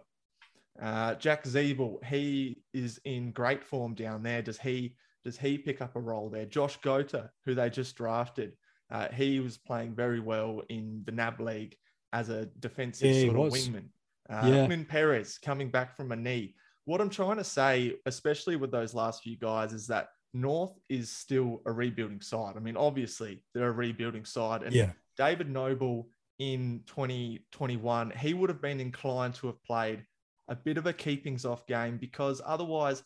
Uh, 0.81 1.15
Jack 1.15 1.43
Ziebell, 1.43 2.03
he 2.05 2.61
is 2.73 2.99
in 3.03 3.31
great 3.31 3.63
form 3.63 3.95
down 3.95 4.23
there. 4.23 4.41
Does 4.41 4.59
he 4.59 4.95
does 5.25 5.37
he 5.37 5.57
pick 5.57 5.81
up 5.81 5.95
a 5.95 5.99
role 5.99 6.29
there? 6.29 6.45
Josh 6.45 6.79
Goater, 6.79 7.29
who 7.45 7.53
they 7.53 7.69
just 7.69 7.95
drafted, 7.95 8.53
uh, 8.91 9.07
he 9.09 9.39
was 9.39 9.57
playing 9.57 9.93
very 9.95 10.19
well 10.19 10.61
in 10.69 11.03
the 11.05 11.11
NAB 11.11 11.39
league 11.39 11.75
as 12.13 12.29
a 12.29 12.45
defensive 12.59 13.13
Yeah, 13.15 13.21
sort 13.25 13.35
of 13.35 13.41
was. 13.43 13.53
wingman. 13.67 13.89
Uh, 14.29 14.51
Yeah. 14.51 14.65
Quinn 14.65 14.85
Perez 14.85 15.37
coming 15.37 15.69
back 15.69 15.95
from 15.95 16.11
a 16.11 16.15
knee. 16.15 16.55
What 16.85 17.01
I'm 17.01 17.09
trying 17.09 17.37
to 17.37 17.43
say, 17.43 17.95
especially 18.05 18.55
with 18.55 18.71
those 18.71 18.93
last 18.93 19.21
few 19.23 19.37
guys, 19.37 19.73
is 19.73 19.85
that 19.87 20.09
North 20.33 20.73
is 20.89 21.11
still 21.11 21.61
a 21.65 21.71
rebuilding 21.71 22.21
side. 22.21 22.55
I 22.55 22.59
mean, 22.59 22.77
obviously 22.77 23.43
they're 23.53 23.69
a 23.69 23.71
rebuilding 23.71 24.25
side, 24.25 24.63
and 24.63 24.73
Yeah. 24.73 24.91
David 25.17 25.49
Noble 25.49 26.09
in 26.39 26.83
2021, 26.85 28.11
he 28.11 28.33
would 28.33 28.49
have 28.49 28.61
been 28.61 28.79
inclined 28.79 29.35
to 29.35 29.47
have 29.47 29.61
played 29.63 30.05
a 30.47 30.55
bit 30.55 30.77
of 30.77 30.85
a 30.87 30.93
keepings 30.93 31.45
off 31.45 31.67
game 31.67 31.97
because 31.97 32.41
otherwise, 32.45 33.03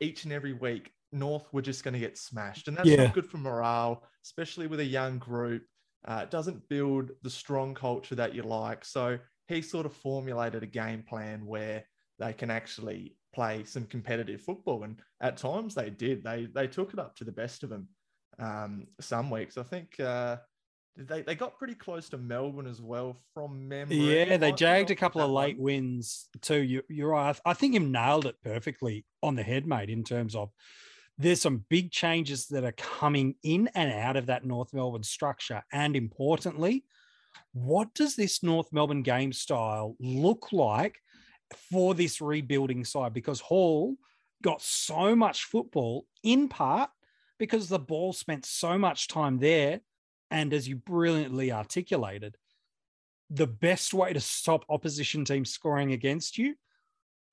each 0.00 0.24
and 0.24 0.32
every 0.32 0.52
week, 0.52 0.92
North 1.14 1.52
were 1.52 1.62
just 1.62 1.84
going 1.84 1.94
to 1.94 2.00
get 2.00 2.18
smashed. 2.18 2.68
And 2.68 2.76
that's 2.76 2.88
Yeah. 2.88 3.04
not 3.04 3.14
good 3.14 3.26
for 3.26 3.38
morale, 3.38 4.04
especially 4.24 4.66
with 4.66 4.80
a 4.80 4.84
young 4.84 5.18
group. 5.18 5.62
Uh, 6.06 6.20
it 6.24 6.30
doesn't 6.30 6.68
build 6.68 7.12
the 7.22 7.30
strong 7.30 7.74
culture 7.74 8.14
that 8.16 8.34
you 8.34 8.42
like. 8.42 8.84
So 8.84 9.18
he 9.48 9.62
sort 9.62 9.86
of 9.86 9.92
formulated 9.94 10.62
a 10.62 10.66
game 10.66 11.02
plan 11.02 11.46
where 11.46 11.84
they 12.18 12.32
can 12.32 12.50
actually 12.50 13.16
play 13.34 13.64
some 13.64 13.86
competitive 13.86 14.40
football. 14.42 14.84
And 14.84 15.00
at 15.20 15.36
times 15.36 15.74
they 15.74 15.90
did. 15.90 16.22
They 16.22 16.46
they 16.46 16.66
took 16.66 16.92
it 16.92 16.98
up 16.98 17.16
to 17.16 17.24
the 17.24 17.32
best 17.32 17.62
of 17.62 17.70
them. 17.70 17.88
Um, 18.38 18.88
some 19.00 19.30
weeks, 19.30 19.56
I 19.56 19.62
think 19.62 19.98
uh, 20.00 20.36
they 20.96 21.22
they 21.22 21.34
got 21.34 21.58
pretty 21.58 21.74
close 21.74 22.08
to 22.10 22.18
Melbourne 22.18 22.66
as 22.66 22.80
well 22.80 23.16
from 23.32 23.66
memory. 23.68 23.96
Yeah, 23.96 24.36
they 24.36 24.52
jagged 24.52 24.90
a 24.90 24.96
couple 24.96 25.22
of 25.22 25.30
late 25.30 25.56
one. 25.56 25.64
wins 25.64 26.28
too. 26.40 26.62
You, 26.62 26.82
you're 26.88 27.10
right. 27.10 27.38
I 27.44 27.54
think 27.54 27.74
you've 27.74 27.82
nailed 27.84 28.26
it 28.26 28.36
perfectly 28.42 29.04
on 29.22 29.36
the 29.36 29.42
head, 29.42 29.66
mate, 29.66 29.90
in 29.90 30.04
terms 30.04 30.34
of 30.34 30.50
there's 31.18 31.40
some 31.40 31.64
big 31.68 31.90
changes 31.90 32.46
that 32.46 32.64
are 32.64 32.72
coming 32.72 33.36
in 33.42 33.68
and 33.74 33.92
out 33.92 34.16
of 34.16 34.26
that 34.26 34.44
North 34.44 34.72
Melbourne 34.72 35.02
structure. 35.02 35.62
And 35.72 35.94
importantly, 35.94 36.84
what 37.52 37.94
does 37.94 38.16
this 38.16 38.42
North 38.42 38.72
Melbourne 38.72 39.02
game 39.02 39.32
style 39.32 39.96
look 40.00 40.52
like 40.52 40.98
for 41.70 41.94
this 41.94 42.20
rebuilding 42.20 42.84
side? 42.84 43.14
Because 43.14 43.40
Hall 43.40 43.94
got 44.42 44.60
so 44.60 45.14
much 45.14 45.44
football 45.44 46.06
in 46.22 46.48
part 46.48 46.90
because 47.38 47.68
the 47.68 47.78
ball 47.78 48.12
spent 48.12 48.44
so 48.44 48.76
much 48.76 49.08
time 49.08 49.38
there. 49.38 49.80
And 50.30 50.52
as 50.52 50.66
you 50.66 50.76
brilliantly 50.76 51.52
articulated, 51.52 52.36
the 53.30 53.46
best 53.46 53.94
way 53.94 54.12
to 54.12 54.20
stop 54.20 54.64
opposition 54.68 55.24
teams 55.24 55.50
scoring 55.50 55.92
against 55.92 56.38
you 56.38 56.54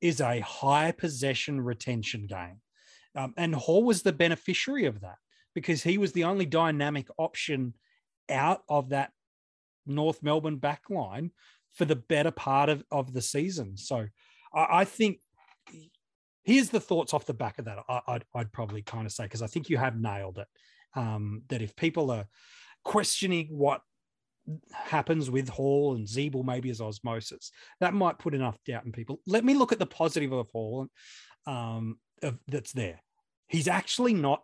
is 0.02 0.22
a 0.22 0.40
high 0.40 0.92
possession 0.92 1.62
retention 1.62 2.28
game. 2.28 2.62
Um, 3.16 3.34
and 3.38 3.54
Hall 3.54 3.84
was 3.84 4.04
the 4.04 4.14
beneficiary 4.14 4.86
of 4.86 5.02
that 5.02 5.18
because 5.54 5.84
he 5.84 5.98
was 5.98 6.14
the 6.14 6.24
only 6.24 6.46
dynamic 6.46 7.08
option 7.18 7.74
out 8.30 8.64
of 8.70 8.90
that 8.90 9.12
North 9.86 10.24
Melbourne 10.24 10.58
back 10.58 10.84
line 10.90 11.32
for 11.74 11.86
the 11.86 11.96
better 11.96 12.32
part 12.32 12.70
of, 12.70 12.84
of 12.92 13.14
the 13.14 13.22
season. 13.22 13.78
So 13.78 14.08
I, 14.54 14.68
I 14.70 14.86
think 14.86 15.20
here's 16.44 16.70
the 16.70 16.80
thoughts 16.80 17.14
off 17.14 17.26
the 17.26 17.34
back 17.34 17.60
of 17.60 17.66
that. 17.66 17.80
I, 17.88 18.02
I'd, 18.08 18.26
I'd 18.34 18.52
probably 18.52 18.82
kind 18.82 19.06
of 19.06 19.12
say, 19.12 19.24
because 19.24 19.42
I 19.42 19.48
think 19.48 19.70
you 19.70 19.78
have 19.78 20.00
nailed 20.00 20.38
it. 20.38 20.48
Um, 20.94 21.44
that 21.48 21.62
if 21.62 21.76
people 21.76 22.12
are 22.12 22.26
questioning 22.84 23.48
what 23.50 23.82
happens 24.74 25.30
with 25.30 25.48
Hall 25.48 25.96
and 25.96 26.06
Ziebell 26.06 26.44
maybe 26.44 26.70
as 26.70 26.82
osmosis, 26.82 27.52
that 27.80 27.94
might 27.94 28.20
put 28.20 28.34
enough 28.34 28.58
doubt 28.66 28.86
in 28.86 28.92
people. 28.92 29.22
Let 29.26 29.46
me 29.46 29.54
look 29.54 29.72
at 29.72 29.80
the 29.80 29.86
positive 29.86 30.34
of 30.34 30.50
Hall 30.50 30.88
um, 31.46 31.98
of, 32.22 32.40
that's 32.48 32.74
there. 32.74 33.02
He's 33.48 33.68
actually 33.68 34.14
not 34.14 34.44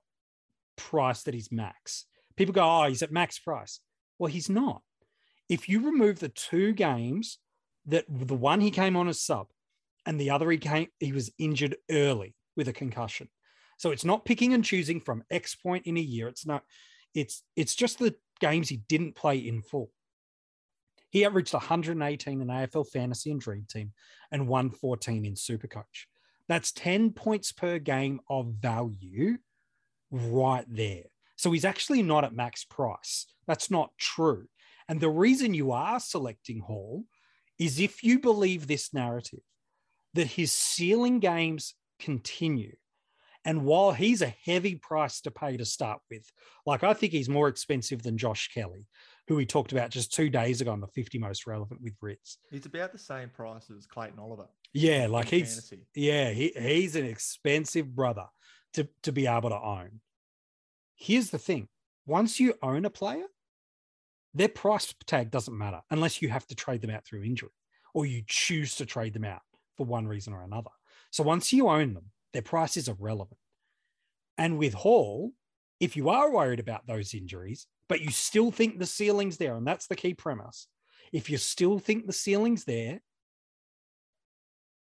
priced 0.76 1.28
at 1.28 1.34
his 1.34 1.52
max. 1.52 2.06
People 2.36 2.54
go, 2.54 2.64
oh, 2.64 2.88
he's 2.88 3.02
at 3.02 3.12
max 3.12 3.40
price. 3.40 3.80
Well, 4.20 4.32
he's 4.32 4.50
not. 4.50 4.82
If 5.50 5.70
you 5.70 5.86
remove 5.86 6.20
the 6.20 6.30
two 6.30 6.74
games 6.74 7.40
that 7.86 8.06
the 8.10 8.36
one 8.36 8.62
he 8.62 8.72
came 8.72 8.98
on 8.98 9.08
as 9.08 9.22
sub 9.22 9.48
and 10.06 10.20
the 10.20 10.30
other 10.30 10.50
he 10.52 10.58
came, 10.58 10.88
he 11.00 11.14
was 11.14 11.32
injured 11.38 11.78
early 11.90 12.36
with 12.56 12.68
a 12.68 12.74
concussion. 12.74 13.30
So 13.78 13.92
it's 13.92 14.06
not 14.06 14.26
picking 14.26 14.54
and 14.54 14.64
choosing 14.64 15.00
from 15.00 15.24
X 15.32 15.56
point 15.56 15.86
in 15.86 15.98
a 15.98 16.02
year. 16.02 16.28
It's 16.28 16.46
not, 16.46 16.64
it's 17.14 17.44
it's 17.56 17.76
just 17.76 18.00
the 18.00 18.16
games 18.40 18.70
he 18.70 18.78
didn't 18.90 19.16
play 19.16 19.38
in 19.38 19.62
full. 19.62 19.92
He 21.10 21.24
averaged 21.26 21.54
118 21.54 22.42
in 22.42 22.48
AFL 22.48 22.90
Fantasy 22.90 23.32
and 23.32 23.40
Dream 23.40 23.66
Team 23.70 23.94
and 24.32 24.48
114 24.48 25.26
in 25.26 25.36
Supercoach. 25.36 26.06
That's 26.48 26.72
10 26.72 27.12
points 27.12 27.52
per 27.52 27.80
game 27.80 28.22
of 28.30 28.54
value 28.62 29.38
right 30.12 30.66
there. 30.68 31.04
So 31.36 31.52
he's 31.52 31.66
actually 31.66 32.02
not 32.04 32.24
at 32.24 32.34
max 32.34 32.64
price. 32.64 33.28
That's 33.48 33.70
not 33.70 33.92
true. 33.98 34.48
And 34.90 35.00
the 35.00 35.10
reason 35.10 35.54
you 35.54 35.72
are 35.72 36.00
selecting 36.00 36.60
Hall 36.60 37.04
is 37.60 37.80
if 37.80 38.04
you 38.04 38.20
believe 38.20 38.68
this 38.68 38.94
narrative 38.94 39.42
that 40.14 40.28
his 40.28 40.52
ceiling 40.52 41.20
games 41.20 41.76
continue. 42.00 42.76
And 43.46 43.64
while 43.64 43.92
he's 43.92 44.22
a 44.22 44.34
heavy 44.46 44.76
price 44.76 45.22
to 45.22 45.32
pay 45.32 45.58
to 45.58 45.66
start 45.66 46.00
with, 46.12 46.30
like 46.66 46.84
I 46.84 46.94
think 46.94 47.14
he's 47.14 47.30
more 47.30 47.48
expensive 47.48 48.04
than 48.04 48.18
Josh 48.18 48.50
Kelly, 48.54 48.88
who 49.28 49.36
we 49.36 49.46
talked 49.46 49.72
about 49.72 49.90
just 49.90 50.14
two 50.14 50.30
days 50.30 50.60
ago 50.60 50.72
on 50.72 50.82
the 50.82 50.88
50 50.88 51.18
most 51.20 51.48
relevant 51.48 51.82
with 51.82 51.94
Ritz. 52.02 52.40
He's 52.52 52.66
about 52.66 52.92
the 52.92 52.98
same 52.98 53.30
price 53.30 53.70
as 53.76 53.86
Clayton 53.86 54.20
Oliver. 54.20 54.48
Yeah, 54.74 55.08
like 55.08 55.30
he's 55.30 55.54
fantasy. 55.54 55.88
yeah, 55.96 56.30
he, 56.30 56.52
he's 56.56 56.96
an 56.96 57.06
expensive 57.06 57.96
brother 57.96 58.26
to, 58.74 58.88
to 59.04 59.12
be 59.12 59.28
able 59.28 59.50
to 59.50 59.60
own. 59.60 60.02
Here's 60.96 61.30
the 61.30 61.40
thing 61.40 61.68
once 62.06 62.40
you 62.40 62.54
own 62.62 62.86
a 62.86 62.90
player, 62.90 63.26
their 64.34 64.50
price 64.50 64.94
tag 65.06 65.32
doesn't 65.32 65.58
matter 65.58 65.82
unless 65.90 66.22
you 66.22 66.30
have 66.30 66.46
to 66.48 66.56
trade 66.56 66.82
them 66.82 66.92
out 66.92 67.06
through 67.06 67.24
injury 67.24 67.50
or 67.94 68.06
you 68.06 68.24
choose 68.28 68.76
to 68.76 68.86
trade 68.86 69.14
them 69.14 69.26
out 69.26 69.42
for 69.76 69.86
one 69.86 70.08
reason 70.08 70.34
or 70.34 70.44
another. 70.44 70.70
So 71.12 71.24
once 71.24 71.52
you 71.52 71.68
own 71.68 71.94
them, 71.94 72.12
their 72.34 72.42
price 72.42 72.78
is 72.78 72.88
irrelevant. 72.88 73.40
And 74.38 74.58
with 74.58 74.74
Hall, 74.74 75.32
if 75.80 75.96
you 75.96 76.10
are 76.10 76.32
worried 76.32 76.60
about 76.60 76.86
those 76.86 77.14
injuries, 77.14 77.68
but 77.90 78.02
you 78.02 78.12
still 78.12 78.52
think 78.52 78.78
the 78.78 78.86
ceiling's 78.86 79.38
there, 79.38 79.56
and 79.56 79.66
that's 79.66 79.88
the 79.88 79.96
key 79.96 80.14
premise, 80.14 80.68
if 81.12 81.30
you 81.30 81.38
still 81.38 81.80
think 81.80 82.06
the 82.06 82.14
ceiling's 82.14 82.66
there, 82.66 83.00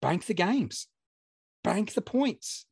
bank 0.02 0.26
the 0.26 0.34
games, 0.34 0.88
bank 1.64 1.94
the 1.94 2.02
points, 2.02 2.66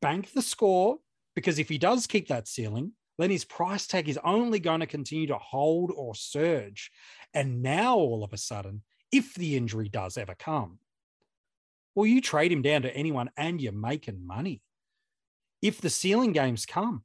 bank 0.00 0.32
the 0.32 0.42
score, 0.42 0.98
because 1.34 1.58
if 1.58 1.68
he 1.68 1.78
does 1.78 2.06
keep 2.06 2.28
that 2.28 2.48
ceiling, 2.48 2.92
then 3.18 3.30
his 3.30 3.44
price 3.44 3.86
tag 3.86 4.08
is 4.08 4.18
only 4.24 4.60
going 4.60 4.80
to 4.80 4.86
continue 4.86 5.26
to 5.26 5.38
hold 5.38 5.92
or 5.94 6.14
surge. 6.14 6.90
And 7.34 7.62
now 7.62 7.96
all 7.96 8.24
of 8.24 8.32
a 8.32 8.38
sudden, 8.38 8.82
if 9.10 9.34
the 9.34 9.56
injury 9.56 9.88
does 9.88 10.16
ever 10.16 10.34
come, 10.38 10.78
well, 11.94 12.06
you 12.06 12.20
trade 12.20 12.52
him 12.52 12.62
down 12.62 12.82
to 12.82 12.96
anyone 12.96 13.30
and 13.36 13.60
you're 13.60 13.72
making 13.72 14.24
money. 14.24 14.62
If 15.60 15.80
the 15.80 15.90
ceiling 15.90 16.32
games 16.32 16.64
come, 16.64 17.02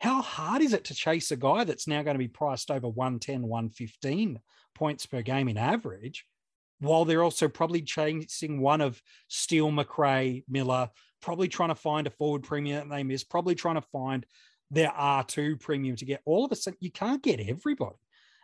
how 0.00 0.22
hard 0.22 0.62
is 0.62 0.72
it 0.72 0.84
to 0.86 0.94
chase 0.94 1.30
a 1.30 1.36
guy 1.36 1.62
that's 1.64 1.86
now 1.86 2.02
going 2.02 2.14
to 2.14 2.18
be 2.18 2.26
priced 2.26 2.70
over 2.70 2.88
110, 2.88 3.42
115 3.42 4.40
points 4.74 5.06
per 5.06 5.22
game 5.22 5.48
in 5.48 5.58
average, 5.58 6.24
while 6.80 7.04
they're 7.04 7.22
also 7.22 7.48
probably 7.48 7.82
chasing 7.82 8.60
one 8.60 8.80
of 8.80 9.00
Steele, 9.28 9.70
Macrae, 9.70 10.44
Miller, 10.48 10.90
probably 11.20 11.48
trying 11.48 11.68
to 11.68 11.74
find 11.74 12.06
a 12.06 12.10
forward 12.10 12.42
premium 12.42 12.88
that 12.88 12.94
they 12.94 13.02
miss, 13.02 13.22
probably 13.22 13.54
trying 13.54 13.74
to 13.76 13.86
find 13.92 14.26
their 14.70 14.90
R2 14.90 15.60
premium 15.60 15.96
to 15.96 16.04
get 16.04 16.22
all 16.24 16.44
of 16.44 16.52
a 16.52 16.56
sudden, 16.56 16.78
you 16.80 16.90
can't 16.90 17.22
get 17.22 17.40
everybody. 17.40 17.96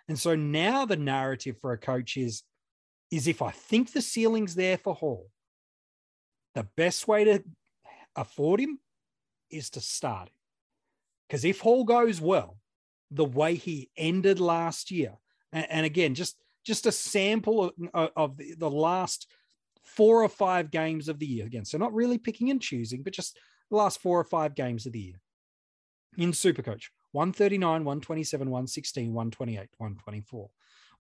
And 0.09 0.19
so 0.19 0.35
now 0.37 0.85
the 0.85 0.97
narrative 0.97 1.57
for 1.61 1.73
a 1.73 1.78
coach 1.78 2.16
is, 2.16 2.43
is 3.11 3.26
if 3.26 3.43
I 3.43 3.50
think 3.50 3.93
the 3.93 4.02
ceiling's 4.02 4.55
there 4.55 4.78
for 4.78 4.95
Hall, 4.95 5.31
the 6.55 6.66
best 6.76 7.09
way 7.09 7.25
to 7.25 7.45
afford 8.14 8.61
him 8.61 8.78
is 9.50 9.71
to 9.71 9.81
start 9.81 10.28
him. 10.28 10.35
Because 11.28 11.45
if 11.45 11.61
Hall 11.61 11.85
goes 11.85 12.21
well, 12.21 12.59
the 13.11 13.25
way 13.25 13.55
he 13.55 13.90
ended 13.97 14.40
last 14.40 14.90
year, 14.90 15.14
and, 15.52 15.66
and 15.71 15.87
again, 15.87 16.14
just 16.14 16.37
just 16.66 16.87
a 16.87 16.92
sample 16.92 17.64
of, 17.64 17.73
uh, 17.94 18.08
of 18.16 18.37
the, 18.37 18.54
the 18.58 18.70
last 18.70 19.28
four 19.85 20.23
or 20.23 20.28
five 20.28 20.70
games 20.70 21.08
of 21.08 21.18
the 21.18 21.26
year. 21.26 21.46
Again, 21.46 21.64
so 21.64 21.78
not 21.78 21.94
really 21.94 22.18
picking 22.18 22.50
and 22.50 22.61
choosing, 22.61 23.02
but 23.02 23.12
just 23.12 23.38
the 23.70 23.76
last 23.76 24.00
four 24.00 24.18
or 24.18 24.25
five 24.25 24.54
games 24.54 24.85
of 24.85 24.92
the 24.92 25.00
year. 25.00 25.20
In 26.18 26.32
Supercoach, 26.32 26.88
139, 27.12 27.85
127, 27.85 28.50
116, 28.50 29.12
128, 29.12 29.68
124. 29.76 30.50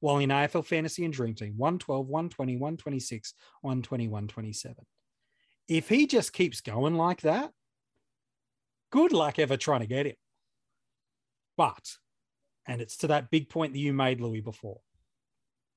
While 0.00 0.18
in 0.18 0.30
AFL 0.30 0.64
Fantasy 0.64 1.04
and 1.04 1.12
Dream 1.12 1.34
Team, 1.34 1.54
112, 1.56 2.06
120, 2.06 2.56
126, 2.56 3.34
120, 3.62 4.08
127. 4.08 4.76
If 5.68 5.88
he 5.88 6.06
just 6.06 6.32
keeps 6.32 6.60
going 6.60 6.94
like 6.94 7.22
that, 7.22 7.50
good 8.92 9.12
luck 9.12 9.38
ever 9.38 9.56
trying 9.56 9.80
to 9.80 9.86
get 9.86 10.06
him. 10.06 10.16
But, 11.56 11.96
and 12.66 12.80
it's 12.80 12.98
to 12.98 13.08
that 13.08 13.30
big 13.30 13.48
point 13.48 13.72
that 13.72 13.78
you 13.78 13.92
made, 13.92 14.20
Louis, 14.20 14.42
before. 14.42 14.80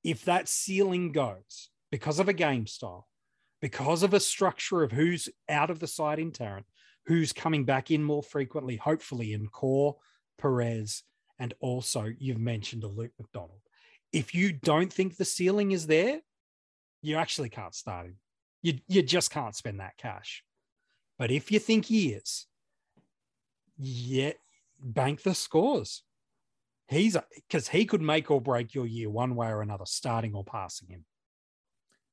If 0.02 0.24
that 0.24 0.48
ceiling 0.48 1.12
goes 1.12 1.70
because 1.90 2.18
of 2.18 2.28
a 2.28 2.32
game 2.32 2.66
style, 2.66 3.06
because 3.60 4.02
of 4.02 4.14
a 4.14 4.20
structure 4.20 4.82
of 4.82 4.92
who's 4.92 5.28
out 5.48 5.70
of 5.70 5.80
the 5.80 5.86
side 5.86 6.18
in 6.18 6.32
Tarrant, 6.32 6.66
who's 7.06 7.32
coming 7.32 7.64
back 7.64 7.90
in 7.90 8.02
more 8.02 8.22
frequently, 8.22 8.76
hopefully 8.76 9.32
in 9.32 9.48
Corr, 9.48 9.94
Perez, 10.38 11.02
and 11.38 11.54
also 11.60 12.12
you've 12.18 12.38
mentioned 12.38 12.84
a 12.84 12.88
Luke 12.88 13.12
McDonald. 13.18 13.60
if 14.12 14.34
you 14.34 14.52
don't 14.52 14.92
think 14.92 15.16
the 15.16 15.24
ceiling 15.24 15.72
is 15.72 15.86
there, 15.86 16.20
you 17.02 17.16
actually 17.16 17.48
can't 17.48 17.74
start 17.74 18.06
him. 18.06 18.16
You 18.62 18.78
you 18.88 19.02
just 19.02 19.30
can't 19.30 19.56
spend 19.56 19.80
that 19.80 19.96
cash. 19.96 20.44
But 21.18 21.30
if 21.30 21.50
you 21.50 21.58
think 21.58 21.86
he 21.86 22.12
is, 22.12 22.46
yeah, 23.78 24.32
bank 24.82 25.22
the 25.22 25.34
scores. 25.34 26.02
He's 26.90 27.16
because 27.48 27.68
he 27.68 27.84
could 27.86 28.02
make 28.02 28.32
or 28.32 28.40
break 28.40 28.74
your 28.74 28.84
year 28.84 29.08
one 29.08 29.36
way 29.36 29.46
or 29.46 29.62
another, 29.62 29.86
starting 29.86 30.34
or 30.34 30.44
passing 30.44 30.88
him. 30.88 31.04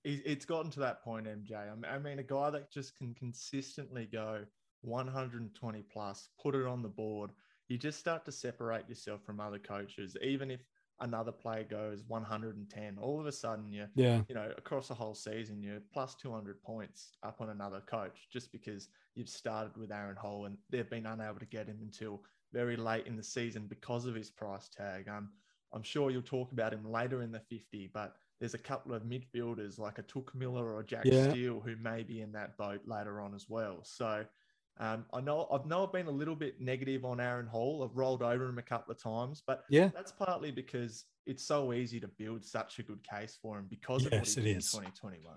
It's 0.04 0.46
gotten 0.46 0.72
to 0.72 0.80
that 0.82 1.04
point, 1.04 1.26
MJ. 1.26 1.54
I 1.92 1.98
mean, 1.98 2.20
a 2.20 2.24
guy 2.24 2.52
that 2.52 2.72
just 2.72 2.96
can 2.96 3.14
consistently 3.16 4.08
go 4.10 4.46
120 4.82 5.84
plus, 5.92 6.30
put 6.42 6.56
it 6.56 6.66
on 6.66 6.84
the 6.84 6.90
board. 6.90 7.32
You 7.68 7.78
just 7.78 8.00
start 8.00 8.24
to 8.26 8.32
separate 8.32 8.88
yourself 8.88 9.26
from 9.26 9.40
other 9.40 9.60
coaches, 9.60 10.16
even 10.22 10.52
if 10.52 10.62
another 11.00 11.32
player 11.32 11.64
goes 11.64 12.04
110 12.08 12.98
all 13.00 13.20
of 13.20 13.28
a 13.28 13.32
sudden 13.32 13.72
you 13.72 13.86
yeah 13.96 14.22
you 14.28 14.34
know 14.34 14.52
across 14.58 14.88
the 14.88 14.96
whole 14.96 15.14
season 15.14 15.62
you're 15.62 15.80
plus 15.94 16.16
200 16.16 16.60
points 16.64 17.12
up 17.22 17.40
on 17.40 17.50
another 17.50 17.82
coach 17.88 18.28
just 18.34 18.52
because 18.52 18.90
you've 19.14 19.30
started 19.30 19.78
with 19.78 19.92
aaron 19.92 20.16
hall 20.16 20.46
and 20.46 20.58
they've 20.72 20.90
been 20.90 21.06
unable 21.06 21.38
to 21.38 21.46
get 21.46 21.68
him 21.68 21.78
until 21.84 22.24
very 22.54 22.76
late 22.76 23.08
in 23.08 23.16
the 23.16 23.24
season 23.24 23.66
because 23.68 24.06
of 24.06 24.16
his 24.16 24.30
price 24.30 24.70
tag 24.70 25.08
um, 25.08 25.30
i'm 25.74 25.84
sure 25.84 26.12
you'll 26.12 26.22
talk 26.22 26.52
about 26.52 26.74
him 26.74 26.90
later 26.90 27.22
in 27.22 27.32
the 27.32 27.42
50 27.50 27.90
but 27.94 28.16
there's 28.40 28.54
a 28.54 28.60
couple 28.60 28.94
of 28.94 29.04
midfielders 29.04 29.80
like 29.80 29.98
a 29.98 30.04
Touk 30.04 30.34
Miller 30.36 30.64
or 30.64 30.82
a 30.82 30.86
Jack 30.86 31.06
yeah. 31.06 31.30
Steele 31.30 31.60
who 31.60 31.76
may 31.78 32.04
be 32.04 32.22
in 32.22 32.32
that 32.34 32.58
boat 32.58 32.82
later 32.86 33.20
on 33.20 33.34
as 33.34 33.50
well. 33.50 33.80
So 33.84 34.26
um, 34.80 35.06
I 35.12 35.22
know 35.22 35.48
I've 35.52 35.66
know 35.66 35.84
I've 35.84 35.92
been 35.92 36.08
a 36.08 36.12
little 36.12 36.36
bit 36.36 36.62
negative 36.62 37.04
on 37.04 37.20
Aaron 37.20 37.48
Hall. 37.48 37.84
I've 37.84 37.98
rolled 37.98 38.22
over 38.22 38.48
him 38.48 38.60
a 38.60 38.64
couple 38.64 38.92
of 38.92 39.02
times, 39.02 39.42
but 39.46 39.64
yeah, 39.70 39.90
that's 39.94 40.12
partly 40.12 40.52
because 40.52 41.06
it's 41.26 41.44
so 41.44 41.74
easy 41.74 42.00
to 42.00 42.08
build 42.08 42.46
such 42.46 42.78
a 42.80 42.84
good 42.84 43.04
case 43.04 43.38
for 43.42 43.58
him 43.58 43.66
because 43.70 44.06
of 44.06 44.14
yes, 44.14 44.36
what 44.36 44.46
he 44.46 44.54
did 44.54 44.56
in 44.58 44.62
2021. 44.62 45.36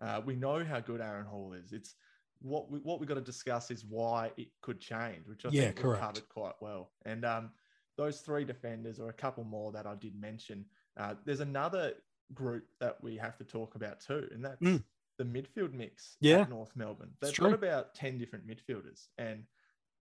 Uh, 0.00 0.20
we 0.24 0.34
know 0.34 0.64
how 0.64 0.80
good 0.80 1.00
Aaron 1.00 1.26
Hall 1.26 1.52
is. 1.52 1.72
It's 1.72 1.94
what 2.42 2.70
we 2.70 2.78
what 2.80 3.00
we 3.00 3.06
got 3.06 3.14
to 3.14 3.20
discuss 3.20 3.70
is 3.70 3.84
why 3.84 4.30
it 4.36 4.48
could 4.62 4.80
change, 4.80 5.26
which 5.26 5.44
I 5.44 5.50
yeah, 5.52 5.62
think 5.66 5.84
we 5.84 5.94
covered 5.96 6.28
quite 6.28 6.54
well. 6.60 6.90
And 7.04 7.24
um, 7.24 7.50
those 7.96 8.20
three 8.20 8.44
defenders, 8.44 8.98
or 8.98 9.08
a 9.08 9.14
couple 9.14 9.44
more 9.44 9.72
that 9.72 9.86
I 9.86 9.94
did 9.94 10.18
mention, 10.20 10.64
uh, 10.98 11.14
there's 11.24 11.40
another 11.40 11.94
group 12.32 12.64
that 12.80 12.96
we 13.02 13.16
have 13.16 13.36
to 13.38 13.44
talk 13.44 13.74
about 13.74 14.00
too, 14.00 14.28
and 14.32 14.44
that's 14.44 14.60
mm 14.60 14.82
the 15.20 15.24
midfield 15.26 15.74
mix 15.74 16.16
yeah. 16.20 16.46
North 16.48 16.74
Melbourne. 16.74 17.10
They've 17.20 17.36
got 17.36 17.52
about 17.52 17.94
10 17.94 18.16
different 18.16 18.46
midfielders. 18.46 19.08
And 19.18 19.44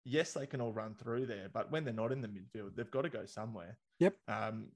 yes, 0.04 0.34
they 0.34 0.46
can 0.46 0.60
all 0.60 0.74
run 0.74 0.96
through 0.96 1.28
there, 1.28 1.48
but 1.54 1.72
when 1.72 1.86
they're 1.86 1.94
not 1.94 2.12
in 2.12 2.22
the 2.22 2.28
midfield, 2.28 2.76
they've 2.76 2.92
got 2.92 3.04
to 3.04 3.10
go 3.10 3.26
somewhere. 3.26 3.78
Yep. 4.00 4.16
Um, 4.28 4.68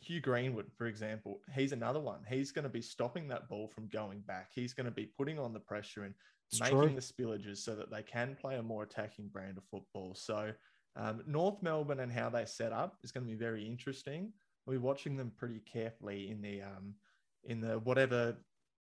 Hugh 0.00 0.20
Greenwood, 0.20 0.70
for 0.78 0.86
example, 0.86 1.40
he's 1.52 1.72
another 1.72 1.98
one. 1.98 2.20
He's 2.30 2.52
going 2.52 2.62
to 2.62 2.68
be 2.68 2.80
stopping 2.80 3.26
that 3.26 3.48
ball 3.48 3.66
from 3.66 3.88
going 3.88 4.20
back. 4.20 4.50
He's 4.54 4.72
going 4.72 4.84
to 4.84 4.92
be 4.92 5.06
putting 5.06 5.36
on 5.36 5.52
the 5.52 5.58
pressure 5.58 6.04
and 6.04 6.14
it's 6.50 6.60
making 6.60 6.78
true. 6.78 6.88
the 6.94 7.00
spillages 7.00 7.58
so 7.58 7.74
that 7.74 7.90
they 7.90 8.02
can 8.02 8.36
play 8.40 8.56
a 8.56 8.62
more 8.62 8.82
attacking 8.82 9.28
brand 9.28 9.58
of 9.58 9.64
football. 9.64 10.14
So, 10.14 10.52
um, 10.96 11.22
North 11.26 11.62
Melbourne 11.62 12.00
and 12.00 12.12
how 12.12 12.30
they 12.30 12.44
set 12.46 12.72
up 12.72 12.96
is 13.02 13.12
going 13.12 13.24
to 13.24 13.30
be 13.30 13.36
very 13.36 13.66
interesting. 13.66 14.32
We'll 14.66 14.78
be 14.78 14.82
watching 14.82 15.16
them 15.16 15.32
pretty 15.36 15.60
carefully 15.60 16.30
in 16.30 16.40
the 16.40 16.62
um, 16.62 16.94
in 17.44 17.60
the 17.60 17.78
whatever 17.80 18.36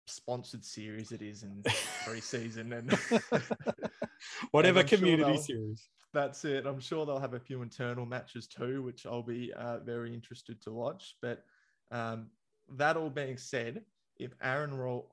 sponsored 0.06 0.64
series 0.64 1.12
it 1.12 1.22
is 1.22 1.42
in 1.42 1.62
pre-season 2.04 2.72
and 2.72 2.92
whatever 4.50 4.80
and 4.80 4.88
community 4.88 5.34
sure 5.34 5.42
series. 5.42 5.88
That's 6.12 6.44
it. 6.44 6.66
I'm 6.66 6.80
sure 6.80 7.06
they'll 7.06 7.18
have 7.18 7.34
a 7.34 7.40
few 7.40 7.62
internal 7.62 8.04
matches 8.04 8.46
too, 8.46 8.82
which 8.82 9.06
I'll 9.06 9.22
be 9.22 9.52
uh, 9.54 9.78
very 9.78 10.12
interested 10.12 10.60
to 10.62 10.72
watch. 10.72 11.16
But 11.22 11.42
um, 11.90 12.28
that 12.76 12.96
all 12.96 13.08
being 13.08 13.38
said, 13.38 13.82
if 14.24 14.32
Aaron 14.42 14.74
Roll, 14.74 15.10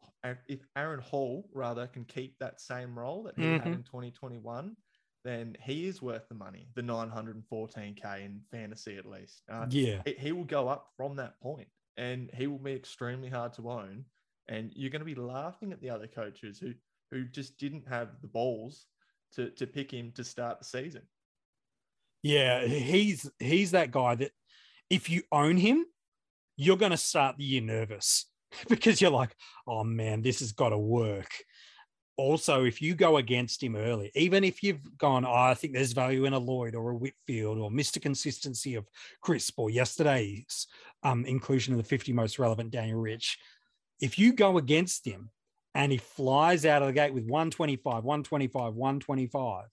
if 0.48 0.60
Aaron 0.76 1.00
Hall 1.00 1.50
rather 1.54 1.88
can 1.88 2.06
keep 2.06 2.38
that 2.40 2.60
same 2.60 2.98
role 2.98 3.24
that 3.24 3.36
he 3.38 3.44
mm-hmm. 3.44 3.64
had 3.64 3.74
in 3.74 3.84
2021, 3.84 4.76
then 5.26 5.56
he 5.62 5.88
is 5.88 6.02
worth 6.02 6.28
the 6.30 6.36
money, 6.36 6.68
the 6.76 6.82
914k 6.82 8.26
in 8.26 8.42
fantasy 8.52 8.98
at 8.98 9.06
least. 9.06 9.44
Uh, 9.52 9.66
yeah, 9.70 10.02
he, 10.06 10.14
he 10.18 10.32
will 10.32 10.46
go 10.46 10.68
up 10.68 10.88
from 10.96 11.16
that 11.18 11.40
point, 11.42 11.68
and 11.98 12.30
he 12.34 12.48
will 12.48 12.58
be 12.58 12.74
extremely 12.74 13.30
hard 13.30 13.54
to 13.54 13.70
own 13.70 14.06
and 14.50 14.72
you're 14.76 14.90
going 14.90 15.00
to 15.00 15.06
be 15.06 15.16
laughing 15.16 15.72
at 15.72 15.80
the 15.80 15.90
other 15.90 16.08
coaches 16.08 16.60
who 16.60 16.74
who 17.12 17.26
just 17.26 17.58
didn't 17.58 17.88
have 17.88 18.10
the 18.22 18.28
balls 18.28 18.88
to 19.34 19.52
to 19.52 19.66
pick 19.66 19.92
him 19.92 20.12
to 20.16 20.24
start 20.24 20.60
the 20.60 20.66
season. 20.66 21.04
Yeah, 22.24 22.66
he's 22.66 23.30
he's 23.40 23.72
that 23.72 23.92
guy 23.92 24.16
that 24.16 24.32
if 24.90 25.10
you 25.10 25.22
own 25.32 25.58
him, 25.58 25.86
you're 26.58 26.78
going 26.78 26.92
to 26.92 26.98
start 26.98 27.38
the 27.38 27.46
year 27.46 27.62
nervous 27.62 28.26
because 28.70 29.02
you're 29.02 29.12
like, 29.12 29.36
oh 29.68 29.84
man, 29.84 30.22
this 30.22 30.40
has 30.40 30.52
got 30.52 30.70
to 30.70 30.78
work. 30.78 31.32
Also, 32.18 32.66
if 32.66 32.82
you 32.82 32.96
go 32.96 33.16
against 33.16 33.64
him 33.64 33.78
early, 33.78 34.12
even 34.14 34.44
if 34.44 34.62
you've 34.62 34.98
gone, 34.98 35.26
oh, 35.26 35.32
I 35.32 35.54
think 35.54 35.74
there's 35.74 35.94
value 35.94 36.26
in 36.26 36.34
a 36.34 36.40
Lloyd 36.40 36.76
or 36.76 36.90
a 36.90 36.96
Whitfield 36.96 37.58
or 37.58 37.72
Mr. 37.72 38.02
Consistency 38.02 38.76
of 38.76 38.86
Crisp 39.22 39.58
or 39.58 39.70
yesterday's 39.70 40.68
um, 41.04 41.24
inclusion 41.24 41.74
of 41.74 41.78
the 41.78 41.86
50 41.86 42.12
most 42.12 42.38
relevant 42.38 42.72
Daniel 42.72 43.00
Rich, 43.00 43.38
if 44.02 44.20
you 44.20 44.34
go 44.34 44.58
against 44.58 45.06
him 45.06 45.30
and 45.76 45.92
he 45.92 45.98
flies 45.98 46.66
out 46.66 46.82
of 46.82 46.90
the 46.90 46.94
gate 46.94 47.14
with 47.14 47.24
125, 47.24 48.04
125, 48.04 48.74
125, 48.74 49.66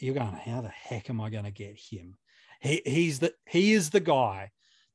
you're 0.00 0.14
going, 0.14 0.32
how 0.32 0.60
the 0.60 0.68
heck 0.68 1.10
am 1.10 1.20
I 1.20 1.30
going 1.30 1.44
to 1.44 1.50
get 1.50 1.78
him? 1.78 2.16
He, 2.60 2.82
he's 2.84 3.20
the 3.20 3.32
he 3.46 3.72
is 3.72 3.90
the 3.90 4.00
guy 4.00 4.50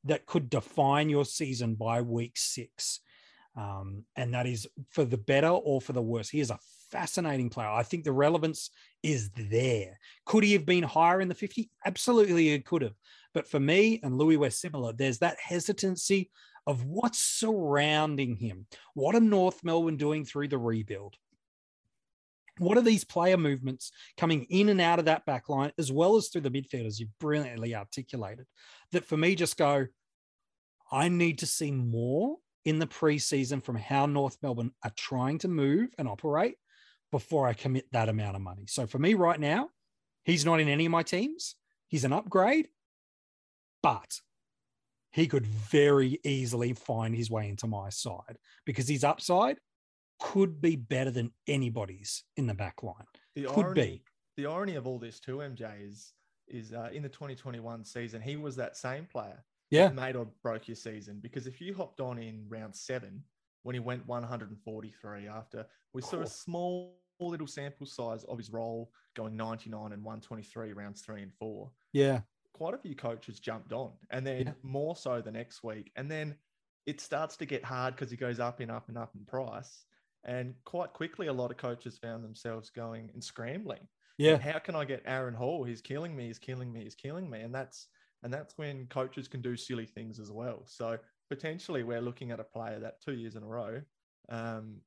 that 0.05 0.25
could 0.25 0.49
define 0.49 1.09
your 1.09 1.25
season 1.25 1.75
by 1.75 2.01
week 2.01 2.33
six. 2.35 2.99
Um, 3.55 4.05
and 4.15 4.33
that 4.33 4.47
is 4.47 4.67
for 4.89 5.05
the 5.05 5.17
better 5.17 5.49
or 5.49 5.79
for 5.79 5.93
the 5.93 6.01
worse. 6.01 6.29
He 6.29 6.39
is 6.39 6.49
a 6.49 6.59
fascinating 6.89 7.49
player. 7.49 7.69
I 7.69 7.83
think 7.83 8.03
the 8.03 8.11
relevance 8.11 8.71
is 9.03 9.29
there. 9.31 9.99
Could 10.25 10.43
he 10.43 10.53
have 10.53 10.65
been 10.65 10.83
higher 10.83 11.21
in 11.21 11.27
the 11.27 11.35
50? 11.35 11.69
Absolutely, 11.85 12.49
he 12.49 12.59
could 12.59 12.81
have. 12.81 12.95
But 13.33 13.47
for 13.47 13.59
me 13.59 13.99
and 14.03 14.17
Louis 14.17 14.37
West 14.37 14.59
similar, 14.59 14.93
there's 14.93 15.19
that 15.19 15.37
hesitancy 15.39 16.31
of 16.65 16.85
what's 16.85 17.19
surrounding 17.19 18.35
him. 18.35 18.67
What 18.93 19.15
are 19.15 19.19
North 19.19 19.63
Melbourne 19.63 19.97
doing 19.97 20.23
through 20.25 20.47
the 20.47 20.57
rebuild? 20.57 21.15
What 22.59 22.77
are 22.77 22.81
these 22.81 23.03
player 23.03 23.37
movements 23.37 23.91
coming 24.17 24.45
in 24.49 24.69
and 24.69 24.79
out 24.79 24.99
of 24.99 25.05
that 25.05 25.25
back 25.25 25.49
line, 25.49 25.71
as 25.79 25.91
well 25.91 26.15
as 26.15 26.29
through 26.29 26.41
the 26.41 26.51
midfielders 26.51 26.99
you've 26.99 27.17
brilliantly 27.19 27.75
articulated? 27.75 28.45
That 28.91 29.05
for 29.05 29.17
me, 29.17 29.33
just 29.33 29.57
go, 29.57 29.87
I 30.91 31.09
need 31.09 31.39
to 31.39 31.47
see 31.47 31.71
more 31.71 32.37
in 32.65 32.79
the 32.79 32.87
preseason 32.87 33.63
from 33.63 33.75
how 33.75 34.05
North 34.05 34.37
Melbourne 34.41 34.71
are 34.83 34.91
trying 34.95 35.37
to 35.39 35.47
move 35.47 35.89
and 35.97 36.07
operate 36.07 36.55
before 37.11 37.47
I 37.47 37.53
commit 37.53 37.91
that 37.91 38.09
amount 38.09 38.35
of 38.35 38.41
money. 38.41 38.65
So 38.67 38.87
for 38.87 38.99
me 38.99 39.13
right 39.13 39.39
now, 39.39 39.69
he's 40.23 40.45
not 40.45 40.59
in 40.59 40.67
any 40.67 40.85
of 40.85 40.91
my 40.91 41.03
teams. 41.03 41.55
He's 41.87 42.05
an 42.05 42.13
upgrade, 42.13 42.69
but 43.81 44.19
he 45.11 45.27
could 45.27 45.45
very 45.45 46.19
easily 46.23 46.73
find 46.73 47.15
his 47.15 47.29
way 47.29 47.47
into 47.47 47.67
my 47.67 47.89
side 47.89 48.37
because 48.65 48.87
his 48.87 49.03
upside 49.03 49.57
could 50.19 50.59
be 50.59 50.75
better 50.75 51.11
than 51.11 51.31
anybody's 51.47 52.23
in 52.37 52.47
the 52.47 52.53
back 52.53 52.81
line. 52.81 53.05
The 53.35 53.43
could 53.43 53.65
irony, 53.65 53.81
be. 53.81 54.03
The 54.37 54.47
irony 54.47 54.75
of 54.75 54.87
all 54.87 54.97
this 54.97 55.19
too, 55.19 55.37
MJ, 55.37 55.87
is 55.87 56.13
is 56.47 56.73
uh, 56.73 56.89
in 56.91 57.03
the 57.03 57.09
2021 57.09 57.85
season, 57.85 58.21
he 58.21 58.35
was 58.35 58.55
that 58.55 58.75
same 58.75 59.05
player. 59.05 59.43
Yeah. 59.73 59.89
Made 59.89 60.15
or 60.15 60.27
broke 60.41 60.67
your 60.67 60.75
season 60.75 61.19
because 61.21 61.47
if 61.47 61.59
you 61.59 61.73
hopped 61.73 61.99
on 61.99 62.17
in 62.17 62.45
round 62.47 62.75
seven 62.75 63.23
when 63.63 63.73
he 63.73 63.79
went 63.79 64.05
143 64.07 65.27
after 65.27 65.65
we 65.93 66.01
saw 66.01 66.21
a 66.21 66.27
small 66.27 66.97
little 67.19 67.47
sample 67.47 67.85
size 67.85 68.23
of 68.25 68.37
his 68.37 68.51
role 68.51 68.91
going 69.15 69.37
99 69.37 69.93
and 69.93 70.03
123 70.03 70.73
rounds 70.73 71.01
three 71.01 71.21
and 71.21 71.33
four. 71.33 71.71
Yeah 71.93 72.21
quite 72.53 72.73
a 72.73 72.77
few 72.77 72.95
coaches 72.95 73.39
jumped 73.39 73.73
on, 73.73 73.91
and 74.11 74.25
then 74.25 74.45
yeah. 74.45 74.51
more 74.61 74.95
so 74.95 75.21
the 75.21 75.31
next 75.31 75.63
week, 75.63 75.91
and 75.95 76.09
then 76.09 76.35
it 76.85 77.01
starts 77.01 77.35
to 77.37 77.45
get 77.45 77.63
hard 77.63 77.95
because 77.95 78.11
he 78.11 78.17
goes 78.17 78.39
up 78.39 78.59
and 78.59 78.71
up 78.71 78.87
and 78.87 78.97
up 78.97 79.11
in 79.15 79.25
price, 79.25 79.85
and 80.23 80.53
quite 80.63 80.93
quickly 80.93 81.27
a 81.27 81.33
lot 81.33 81.51
of 81.51 81.57
coaches 81.57 81.97
found 81.97 82.23
themselves 82.23 82.69
going 82.69 83.09
and 83.13 83.23
scrambling. 83.23 83.87
Yeah, 84.17 84.37
how 84.37 84.59
can 84.59 84.75
I 84.75 84.85
get 84.85 85.01
Aaron 85.05 85.33
Hall? 85.33 85.63
He's 85.63 85.81
killing 85.81 86.15
me. 86.15 86.27
He's 86.27 86.39
killing 86.39 86.71
me. 86.71 86.83
He's 86.83 86.95
killing 86.95 87.29
me, 87.29 87.41
and 87.41 87.53
that's 87.53 87.87
and 88.23 88.33
that's 88.33 88.57
when 88.57 88.87
coaches 88.87 89.27
can 89.27 89.41
do 89.41 89.55
silly 89.55 89.85
things 89.85 90.19
as 90.19 90.31
well. 90.31 90.63
So 90.65 90.97
potentially 91.29 91.83
we're 91.83 92.01
looking 92.01 92.31
at 92.31 92.39
a 92.39 92.43
player 92.43 92.79
that 92.79 93.01
two 93.01 93.13
years 93.13 93.35
in 93.35 93.43
a 93.43 93.47
row 93.47 93.81
um, 94.29 94.77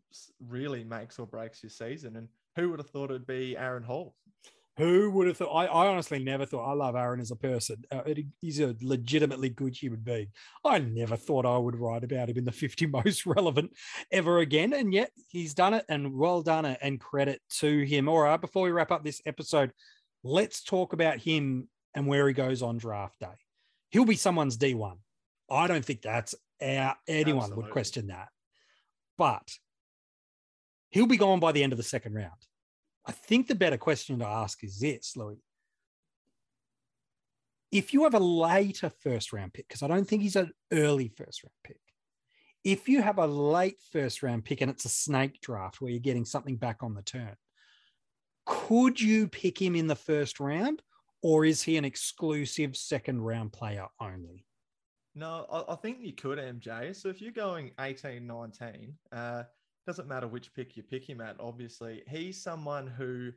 really 0.40 0.84
makes 0.84 1.18
or 1.18 1.26
breaks 1.26 1.62
your 1.62 1.70
season. 1.70 2.16
And 2.16 2.28
who 2.56 2.70
would 2.70 2.78
have 2.78 2.90
thought 2.90 3.10
it'd 3.10 3.26
be 3.26 3.56
Aaron 3.56 3.82
Hall? 3.82 4.14
Who 4.78 5.10
would 5.12 5.26
have 5.26 5.38
thought? 5.38 5.54
I, 5.54 5.64
I 5.66 5.86
honestly 5.86 6.22
never 6.22 6.44
thought. 6.44 6.70
I 6.70 6.74
love 6.74 6.96
Aaron 6.96 7.20
as 7.20 7.30
a 7.30 7.36
person. 7.36 7.82
Uh, 7.90 8.02
he's 8.42 8.60
a 8.60 8.76
legitimately 8.82 9.48
good 9.48 9.74
human 9.74 10.00
being. 10.00 10.28
I 10.66 10.80
never 10.80 11.16
thought 11.16 11.46
I 11.46 11.56
would 11.56 11.76
write 11.76 12.04
about 12.04 12.28
him 12.28 12.36
in 12.36 12.44
the 12.44 12.52
50 12.52 12.86
most 13.04 13.24
relevant 13.24 13.70
ever 14.12 14.38
again. 14.38 14.74
And 14.74 14.92
yet 14.92 15.10
he's 15.28 15.54
done 15.54 15.72
it 15.72 15.86
and 15.88 16.14
well 16.14 16.42
done 16.42 16.66
it 16.66 16.78
and 16.82 17.00
credit 17.00 17.40
to 17.60 17.84
him. 17.84 18.06
All 18.06 18.20
right, 18.20 18.40
before 18.40 18.64
we 18.64 18.70
wrap 18.70 18.92
up 18.92 19.02
this 19.02 19.22
episode, 19.24 19.72
let's 20.22 20.62
talk 20.62 20.92
about 20.92 21.18
him 21.18 21.68
and 21.96 22.06
where 22.06 22.28
he 22.28 22.34
goes 22.34 22.62
on 22.62 22.76
draft 22.76 23.18
day. 23.18 23.26
He'll 23.90 24.04
be 24.04 24.16
someone's 24.16 24.58
D1. 24.58 24.98
I 25.50 25.66
don't 25.66 25.84
think 25.84 26.02
that's 26.02 26.34
our, 26.62 26.94
anyone 27.08 27.44
Absolutely. 27.44 27.64
would 27.64 27.72
question 27.72 28.06
that. 28.08 28.28
But 29.16 29.50
he'll 30.90 31.06
be 31.06 31.16
gone 31.16 31.40
by 31.40 31.52
the 31.52 31.62
end 31.62 31.72
of 31.72 31.78
the 31.78 31.82
second 31.82 32.14
round. 32.14 32.30
I 33.06 33.12
think 33.12 33.48
the 33.48 33.54
better 33.54 33.78
question 33.78 34.18
to 34.18 34.26
ask 34.26 34.62
is 34.62 34.78
this, 34.78 35.16
Louis. 35.16 35.38
If 37.72 37.94
you 37.94 38.04
have 38.04 38.14
a 38.14 38.20
later 38.20 38.90
first 39.02 39.32
round 39.32 39.54
pick, 39.54 39.66
because 39.66 39.82
I 39.82 39.88
don't 39.88 40.06
think 40.06 40.22
he's 40.22 40.36
an 40.36 40.52
early 40.72 41.08
first 41.08 41.42
round 41.42 41.52
pick, 41.64 41.80
if 42.62 42.88
you 42.88 43.00
have 43.00 43.18
a 43.18 43.26
late 43.26 43.78
first 43.92 44.22
round 44.22 44.44
pick 44.44 44.60
and 44.60 44.70
it's 44.70 44.84
a 44.84 44.90
snake 44.90 45.40
draft 45.40 45.80
where 45.80 45.90
you're 45.90 46.00
getting 46.00 46.24
something 46.24 46.56
back 46.56 46.82
on 46.82 46.94
the 46.94 47.02
turn, 47.02 47.36
could 48.44 49.00
you 49.00 49.28
pick 49.28 49.60
him 49.60 49.74
in 49.74 49.86
the 49.86 49.96
first 49.96 50.40
round 50.40 50.82
or 51.26 51.44
is 51.44 51.60
he 51.60 51.76
an 51.76 51.84
exclusive 51.84 52.76
second 52.76 53.20
round 53.20 53.52
player 53.52 53.86
only? 54.00 54.46
No, 55.16 55.44
I, 55.50 55.72
I 55.72 55.74
think 55.74 55.98
you 56.00 56.12
could, 56.12 56.38
MJ. 56.38 56.94
So 56.94 57.08
if 57.08 57.20
you're 57.20 57.32
going 57.32 57.72
18, 57.80 58.24
19, 58.24 58.94
uh, 59.10 59.42
doesn't 59.88 60.06
matter 60.06 60.28
which 60.28 60.54
pick 60.54 60.76
you 60.76 60.84
pick 60.84 61.04
him 61.04 61.20
at, 61.20 61.34
obviously. 61.40 62.04
He's 62.08 62.40
someone 62.40 62.86
who, 62.86 63.32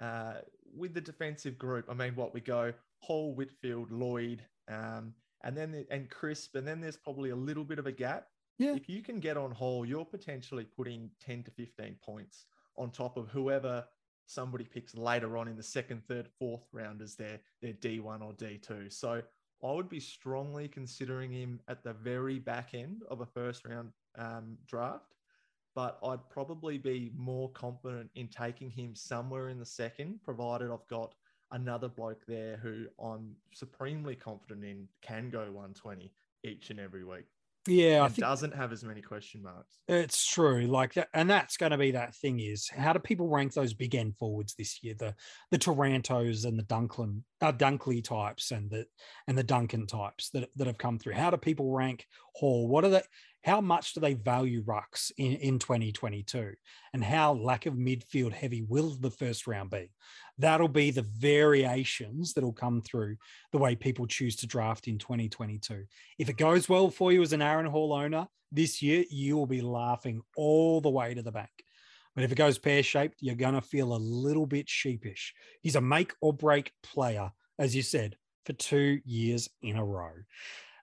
uh, 0.00 0.38
with 0.76 0.92
the 0.92 1.00
defensive 1.00 1.56
group, 1.56 1.84
I 1.88 1.94
mean, 1.94 2.16
what 2.16 2.34
we 2.34 2.40
go 2.40 2.72
Hall, 2.98 3.32
Whitfield, 3.32 3.92
Lloyd, 3.92 4.42
um, 4.66 5.14
and 5.44 5.56
then 5.56 5.70
the, 5.70 5.86
and 5.88 6.10
Crisp, 6.10 6.56
and 6.56 6.66
then 6.66 6.80
there's 6.80 6.96
probably 6.96 7.30
a 7.30 7.36
little 7.36 7.64
bit 7.64 7.78
of 7.78 7.86
a 7.86 7.92
gap. 7.92 8.26
Yeah. 8.58 8.74
If 8.74 8.88
you 8.88 9.02
can 9.02 9.20
get 9.20 9.36
on 9.36 9.52
Hall, 9.52 9.86
you're 9.86 10.04
potentially 10.04 10.64
putting 10.64 11.08
10 11.20 11.44
to 11.44 11.52
15 11.52 11.94
points 12.04 12.46
on 12.76 12.90
top 12.90 13.16
of 13.16 13.28
whoever 13.28 13.84
somebody 14.30 14.64
picks 14.64 14.94
later 14.94 15.36
on 15.36 15.48
in 15.48 15.56
the 15.56 15.62
second, 15.62 16.02
third, 16.06 16.28
fourth 16.38 16.66
round 16.72 17.02
as 17.02 17.16
their 17.16 17.40
their 17.60 17.72
D1 17.72 18.22
or 18.22 18.32
D2. 18.32 18.92
So 18.92 19.22
I 19.62 19.72
would 19.72 19.88
be 19.88 20.00
strongly 20.00 20.68
considering 20.68 21.30
him 21.32 21.60
at 21.68 21.82
the 21.82 21.92
very 21.92 22.38
back 22.38 22.70
end 22.72 23.02
of 23.10 23.20
a 23.20 23.26
first 23.26 23.66
round 23.66 23.90
um, 24.16 24.56
draft, 24.66 25.14
but 25.74 25.98
I'd 26.04 26.28
probably 26.30 26.78
be 26.78 27.12
more 27.16 27.50
confident 27.50 28.10
in 28.14 28.28
taking 28.28 28.70
him 28.70 28.94
somewhere 28.94 29.48
in 29.48 29.58
the 29.58 29.66
second, 29.66 30.20
provided 30.22 30.70
I've 30.70 30.86
got 30.88 31.14
another 31.52 31.88
bloke 31.88 32.24
there 32.26 32.56
who 32.56 32.86
I'm 33.02 33.34
supremely 33.52 34.14
confident 34.14 34.64
in 34.64 34.88
can 35.02 35.30
go 35.30 35.40
120 35.40 36.12
each 36.44 36.70
and 36.70 36.80
every 36.80 37.04
week. 37.04 37.26
Yeah, 37.66 38.02
I 38.02 38.06
and 38.06 38.14
think 38.14 38.24
doesn't 38.24 38.54
have 38.54 38.72
as 38.72 38.82
many 38.82 39.02
question 39.02 39.42
marks. 39.42 39.78
It's 39.86 40.26
true, 40.26 40.66
like 40.66 40.94
that, 40.94 41.08
and 41.12 41.28
that's 41.28 41.58
going 41.58 41.72
to 41.72 41.78
be 41.78 41.90
that 41.90 42.14
thing. 42.14 42.40
Is 42.40 42.68
how 42.68 42.94
do 42.94 42.98
people 42.98 43.28
rank 43.28 43.52
those 43.52 43.74
big 43.74 43.94
end 43.94 44.16
forwards 44.16 44.54
this 44.54 44.82
year? 44.82 44.94
The 44.98 45.14
the 45.50 45.58
Tarantos 45.58 46.46
and 46.46 46.58
the 46.58 46.62
Dunklin, 46.62 47.22
uh, 47.42 47.52
Dunkley 47.52 48.02
types, 48.02 48.50
and 48.50 48.70
the 48.70 48.86
and 49.28 49.36
the 49.36 49.44
Duncan 49.44 49.86
types 49.86 50.30
that 50.30 50.48
that 50.56 50.68
have 50.68 50.78
come 50.78 50.98
through. 50.98 51.14
How 51.14 51.30
do 51.30 51.36
people 51.36 51.70
rank 51.70 52.06
Hall? 52.34 52.66
What 52.66 52.84
are 52.84 52.90
they? 52.90 53.02
How 53.44 53.60
much 53.60 53.92
do 53.92 54.00
they 54.00 54.14
value 54.14 54.64
rucks 54.64 55.12
in 55.18 55.32
in 55.34 55.58
2022? 55.58 56.54
And 56.94 57.04
how 57.04 57.34
lack 57.34 57.66
of 57.66 57.74
midfield 57.74 58.32
heavy 58.32 58.62
will 58.62 58.96
the 58.98 59.10
first 59.10 59.46
round 59.46 59.70
be? 59.70 59.90
That'll 60.40 60.68
be 60.68 60.90
the 60.90 61.02
variations 61.02 62.32
that'll 62.32 62.54
come 62.54 62.80
through 62.80 63.16
the 63.52 63.58
way 63.58 63.76
people 63.76 64.06
choose 64.06 64.36
to 64.36 64.46
draft 64.46 64.88
in 64.88 64.96
2022. 64.96 65.84
If 66.18 66.30
it 66.30 66.38
goes 66.38 66.66
well 66.66 66.88
for 66.88 67.12
you 67.12 67.20
as 67.20 67.34
an 67.34 67.42
Aaron 67.42 67.66
Hall 67.66 67.92
owner 67.92 68.26
this 68.50 68.80
year, 68.80 69.04
you 69.10 69.36
will 69.36 69.46
be 69.46 69.60
laughing 69.60 70.22
all 70.36 70.80
the 70.80 70.88
way 70.88 71.12
to 71.12 71.22
the 71.22 71.30
bank. 71.30 71.50
But 72.14 72.24
if 72.24 72.32
it 72.32 72.36
goes 72.36 72.58
pear 72.58 72.82
shaped, 72.82 73.18
you're 73.20 73.34
going 73.34 73.54
to 73.54 73.60
feel 73.60 73.92
a 73.92 73.98
little 73.98 74.46
bit 74.46 74.66
sheepish. 74.66 75.34
He's 75.60 75.76
a 75.76 75.80
make 75.80 76.14
or 76.22 76.32
break 76.32 76.72
player, 76.82 77.30
as 77.58 77.76
you 77.76 77.82
said, 77.82 78.16
for 78.46 78.54
two 78.54 79.00
years 79.04 79.46
in 79.60 79.76
a 79.76 79.84
row. 79.84 80.12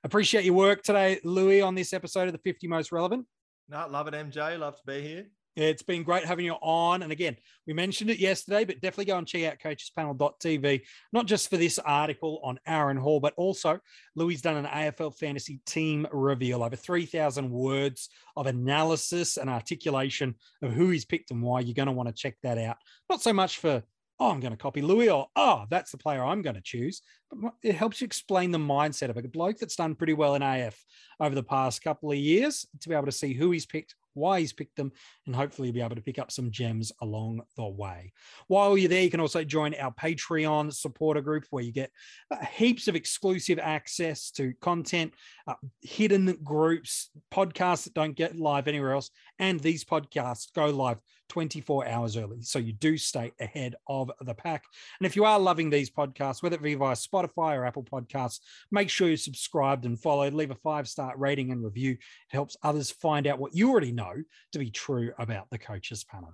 Appreciate 0.04 0.46
your 0.46 0.54
work 0.54 0.84
today, 0.84 1.20
Louis, 1.24 1.62
on 1.62 1.74
this 1.74 1.94
episode 1.94 2.28
of 2.28 2.34
the 2.34 2.40
50 2.40 2.68
Most 2.68 2.92
Relevant. 2.92 3.26
No, 3.68 3.88
love 3.90 4.08
it, 4.08 4.14
MJ. 4.14 4.58
Love 4.60 4.78
to 4.78 4.86
be 4.86 5.02
here. 5.02 5.26
It's 5.58 5.82
been 5.82 6.04
great 6.04 6.24
having 6.24 6.46
you 6.46 6.54
on. 6.62 7.02
And 7.02 7.12
again, 7.12 7.36
we 7.66 7.74
mentioned 7.74 8.12
it 8.12 8.20
yesterday, 8.20 8.64
but 8.64 8.80
definitely 8.80 9.06
go 9.06 9.18
and 9.18 9.26
check 9.26 9.44
out 9.44 9.58
coachespanel.tv, 9.58 10.82
not 11.12 11.26
just 11.26 11.50
for 11.50 11.58
this 11.58 11.80
article 11.80 12.40
on 12.44 12.60
Aaron 12.68 12.98
Hall, 12.98 13.20
but 13.20 13.34
also 13.38 13.80
Louis 14.16 14.40
done 14.40 14.58
an 14.58 14.66
AFL 14.66 15.18
fantasy 15.18 15.60
team 15.66 16.06
reveal, 16.12 16.64
over 16.64 16.76
3,000 16.76 17.50
words 17.50 18.10
of 18.36 18.46
analysis 18.46 19.38
and 19.38 19.50
articulation 19.50 20.36
of 20.62 20.74
who 20.74 20.92
he's 20.92 21.06
picked 21.06 21.32
and 21.32 21.42
why. 21.42 21.62
You're 21.62 21.74
going 21.74 21.88
to 21.88 21.92
want 21.92 22.08
to 22.08 22.14
check 22.14 22.36
that 22.44 22.60
out. 22.60 22.78
Not 23.10 23.24
so 23.24 23.34
much 23.34 23.58
for, 23.58 23.82
oh, 24.20 24.30
I'm 24.30 24.40
going 24.40 24.54
to 24.54 24.58
copy 24.58 24.84
Louis 24.84 25.10
or, 25.10 25.26
oh, 25.36 25.66
that's 25.72 25.90
the 25.90 25.98
player 25.98 26.24
I'm 26.24 26.44
going 26.44 26.56
to 26.56 26.62
choose. 26.62 27.02
But 27.32 27.54
it 27.64 27.74
helps 27.74 28.00
you 28.00 28.06
explain 28.06 28.52
the 28.52 28.60
mindset 28.60 29.10
of 29.10 29.18
a 29.18 29.24
bloke 29.24 29.58
that's 29.58 29.76
done 29.76 29.96
pretty 29.96 30.14
well 30.14 30.36
in 30.36 30.44
AF 30.44 30.78
over 31.20 31.34
the 31.34 31.42
past 31.42 31.82
couple 31.82 32.12
of 32.12 32.18
years 32.18 32.68
to 32.82 32.90
be 32.90 32.94
able 32.94 33.08
to 33.08 33.12
see 33.12 33.34
who 33.34 33.50
he's 33.50 33.66
picked, 33.66 33.96
why 34.18 34.40
he's 34.40 34.54
picked 34.54 34.76
them, 34.76 34.92
and 35.26 35.36
hopefully 35.36 35.68
you'll 35.68 35.76
be 35.76 35.82
able 35.82 35.96
to 35.96 36.02
pick 36.02 36.20
up 36.20 36.32
some 36.32 36.52
gems 36.52 36.92
along 37.02 37.42
the 37.56 37.68
way. 37.68 38.12
While 38.48 38.78
you're 38.78 38.90
there, 38.90 39.04
you 39.04 39.12
can 39.12 39.20
also 39.20 39.44
join 39.44 39.76
our 39.76 39.94
Patreon 39.94 40.74
supporter 40.74 41.22
group 41.22 41.46
where 41.50 41.64
you 41.64 41.72
get 41.72 41.92
uh, 42.32 42.44
heaps 42.46 42.88
of 42.88 42.96
exclusive 42.96 43.60
access 43.60 44.32
to 44.32 44.54
content, 44.62 45.14
uh, 45.48 45.54
hidden 45.82 46.38
groups, 46.44 47.10
podcasts 47.32 47.86
that 47.86 47.94
don't 47.94 48.16
get 48.16 48.38
live 48.38 48.68
anywhere 48.68 48.94
else, 48.94 49.10
and 49.40 49.60
these 49.60 49.86
podcasts 49.86 50.54
go 50.54 50.68
live 50.68 50.98
24 51.30 51.88
hours 51.88 52.18
early. 52.18 52.42
So 52.42 52.60
you 52.60 52.74
do 52.74 52.98
stay 52.98 53.32
ahead 53.40 53.76
of 53.88 54.12
the 54.22 54.34
pack. 54.34 54.64
And 55.00 55.06
if 55.06 55.16
you 55.16 55.26
are 55.26 55.40
loving 55.40 55.70
these 55.70 55.90
podcasts, 55.90 56.42
whether 56.42 56.56
it 56.56 56.62
be 56.62 56.76
via 56.76 56.96
Spotify 56.96 57.58
or 57.58 57.66
Apple 57.66 57.84
Podcasts, 57.84 58.40
make 58.72 58.90
sure 58.90 59.08
you're 59.08 59.18
subscribed 59.18 59.86
and 59.86 60.00
followed. 60.00 60.34
Leave 60.34 60.52
a 60.52 60.56
five 60.56 60.88
star 60.88 61.14
rating 61.18 61.52
and 61.52 61.64
review. 61.64 61.92
It 61.92 62.00
helps 62.30 62.58
others 62.64 62.92
find 62.92 63.28
out 63.28 63.40
what 63.40 63.56
you 63.56 63.70
already 63.70 63.92
know 63.92 64.14
to 64.52 64.60
be 64.60 64.72
true 64.72 65.14
about 65.18 65.50
the 65.50 65.58
coaches 65.58 66.04
panel. 66.04 66.34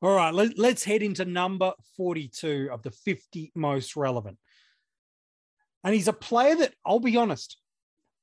All 0.00 0.14
right, 0.14 0.32
let, 0.32 0.58
us 0.58 0.84
head 0.84 1.02
into 1.02 1.24
number 1.24 1.72
42 1.96 2.68
of 2.70 2.82
the 2.82 2.92
50 2.92 3.50
most 3.56 3.96
relevant. 3.96 4.38
And 5.82 5.94
he's 5.94 6.08
a 6.08 6.12
player 6.12 6.54
that, 6.56 6.74
I'll 6.86 7.00
be 7.00 7.16
honest, 7.16 7.56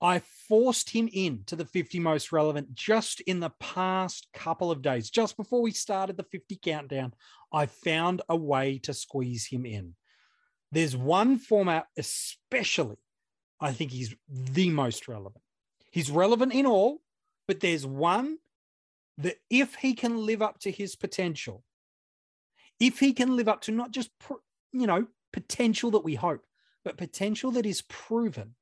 I 0.06 0.22
forced 0.48 0.92
him 0.92 1.10
in 1.12 1.46
to 1.48 1.56
the 1.56 1.66
50 1.66 2.00
most 2.00 2.32
relevant 2.32 2.76
just 2.76 3.22
in 3.22 3.40
the 3.40 3.50
past 3.60 4.28
couple 4.36 4.70
of 4.70 4.84
days. 4.84 5.10
Just 5.10 5.36
before 5.36 5.64
we 5.64 5.72
started 5.72 6.16
the 6.16 6.28
50 6.32 6.60
countdown, 6.62 7.16
I 7.52 7.66
found 7.66 8.22
a 8.30 8.36
way 8.36 8.78
to 8.84 8.94
squeeze 8.94 9.48
him 9.48 9.66
in. 9.66 9.96
There's 10.72 10.96
one 10.96 11.40
format, 11.40 11.88
especially, 11.98 12.98
I 13.60 13.72
think 13.72 13.90
he's 13.90 14.14
the 14.30 14.70
most 14.70 15.08
relevant. 15.08 15.44
He's 15.90 16.12
relevant 16.12 16.54
in 16.54 16.68
all, 16.68 17.02
but 17.48 17.62
there's 17.62 17.88
one 17.88 18.38
that 19.18 19.38
if 19.50 19.74
he 19.74 19.96
can 19.96 20.24
live 20.24 20.44
up 20.44 20.60
to 20.60 20.72
his 20.72 20.96
potential, 20.96 21.64
if 22.80 23.00
he 23.00 23.12
can 23.12 23.36
live 23.36 23.48
up 23.48 23.62
to 23.62 23.72
not 23.72 23.90
just, 23.90 24.12
you 24.72 24.86
know, 24.86 25.08
potential 25.34 25.90
that 25.90 26.04
we 26.04 26.14
hope, 26.14 26.46
but 26.84 26.96
potential 26.96 27.50
that 27.54 27.66
is 27.66 27.82
proven, 27.82 28.54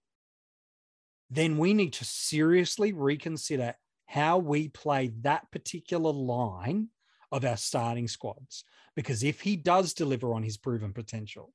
then 1.36 1.58
we 1.58 1.74
need 1.74 1.94
to 1.94 2.06
seriously 2.06 2.94
reconsider 2.94 3.76
how 4.06 4.38
we 4.38 4.68
play 4.68 5.12
that 5.22 5.50
particular 5.52 6.12
line 6.12 6.90
of 7.32 7.44
our 7.46 7.58
starting 7.58 8.08
squads. 8.08 8.64
Because 8.96 9.24
if 9.24 9.42
he 9.42 9.56
does 9.56 9.94
deliver 9.94 10.34
on 10.34 10.44
his 10.44 10.58
proven 10.58 10.94
potential, 10.94 11.54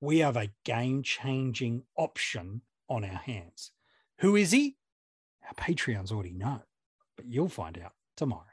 we 0.00 0.18
have 0.18 0.36
a 0.36 0.50
game 0.64 1.02
changing 1.02 1.82
option 1.96 2.60
on 2.88 3.04
our 3.04 3.10
hands. 3.10 3.72
Who 4.18 4.36
is 4.36 4.52
he? 4.52 4.76
Our 5.46 5.54
Patreons 5.54 6.12
already 6.12 6.32
know, 6.32 6.62
but 7.16 7.26
you'll 7.26 7.48
find 7.48 7.78
out 7.78 7.92
tomorrow. 8.16 8.44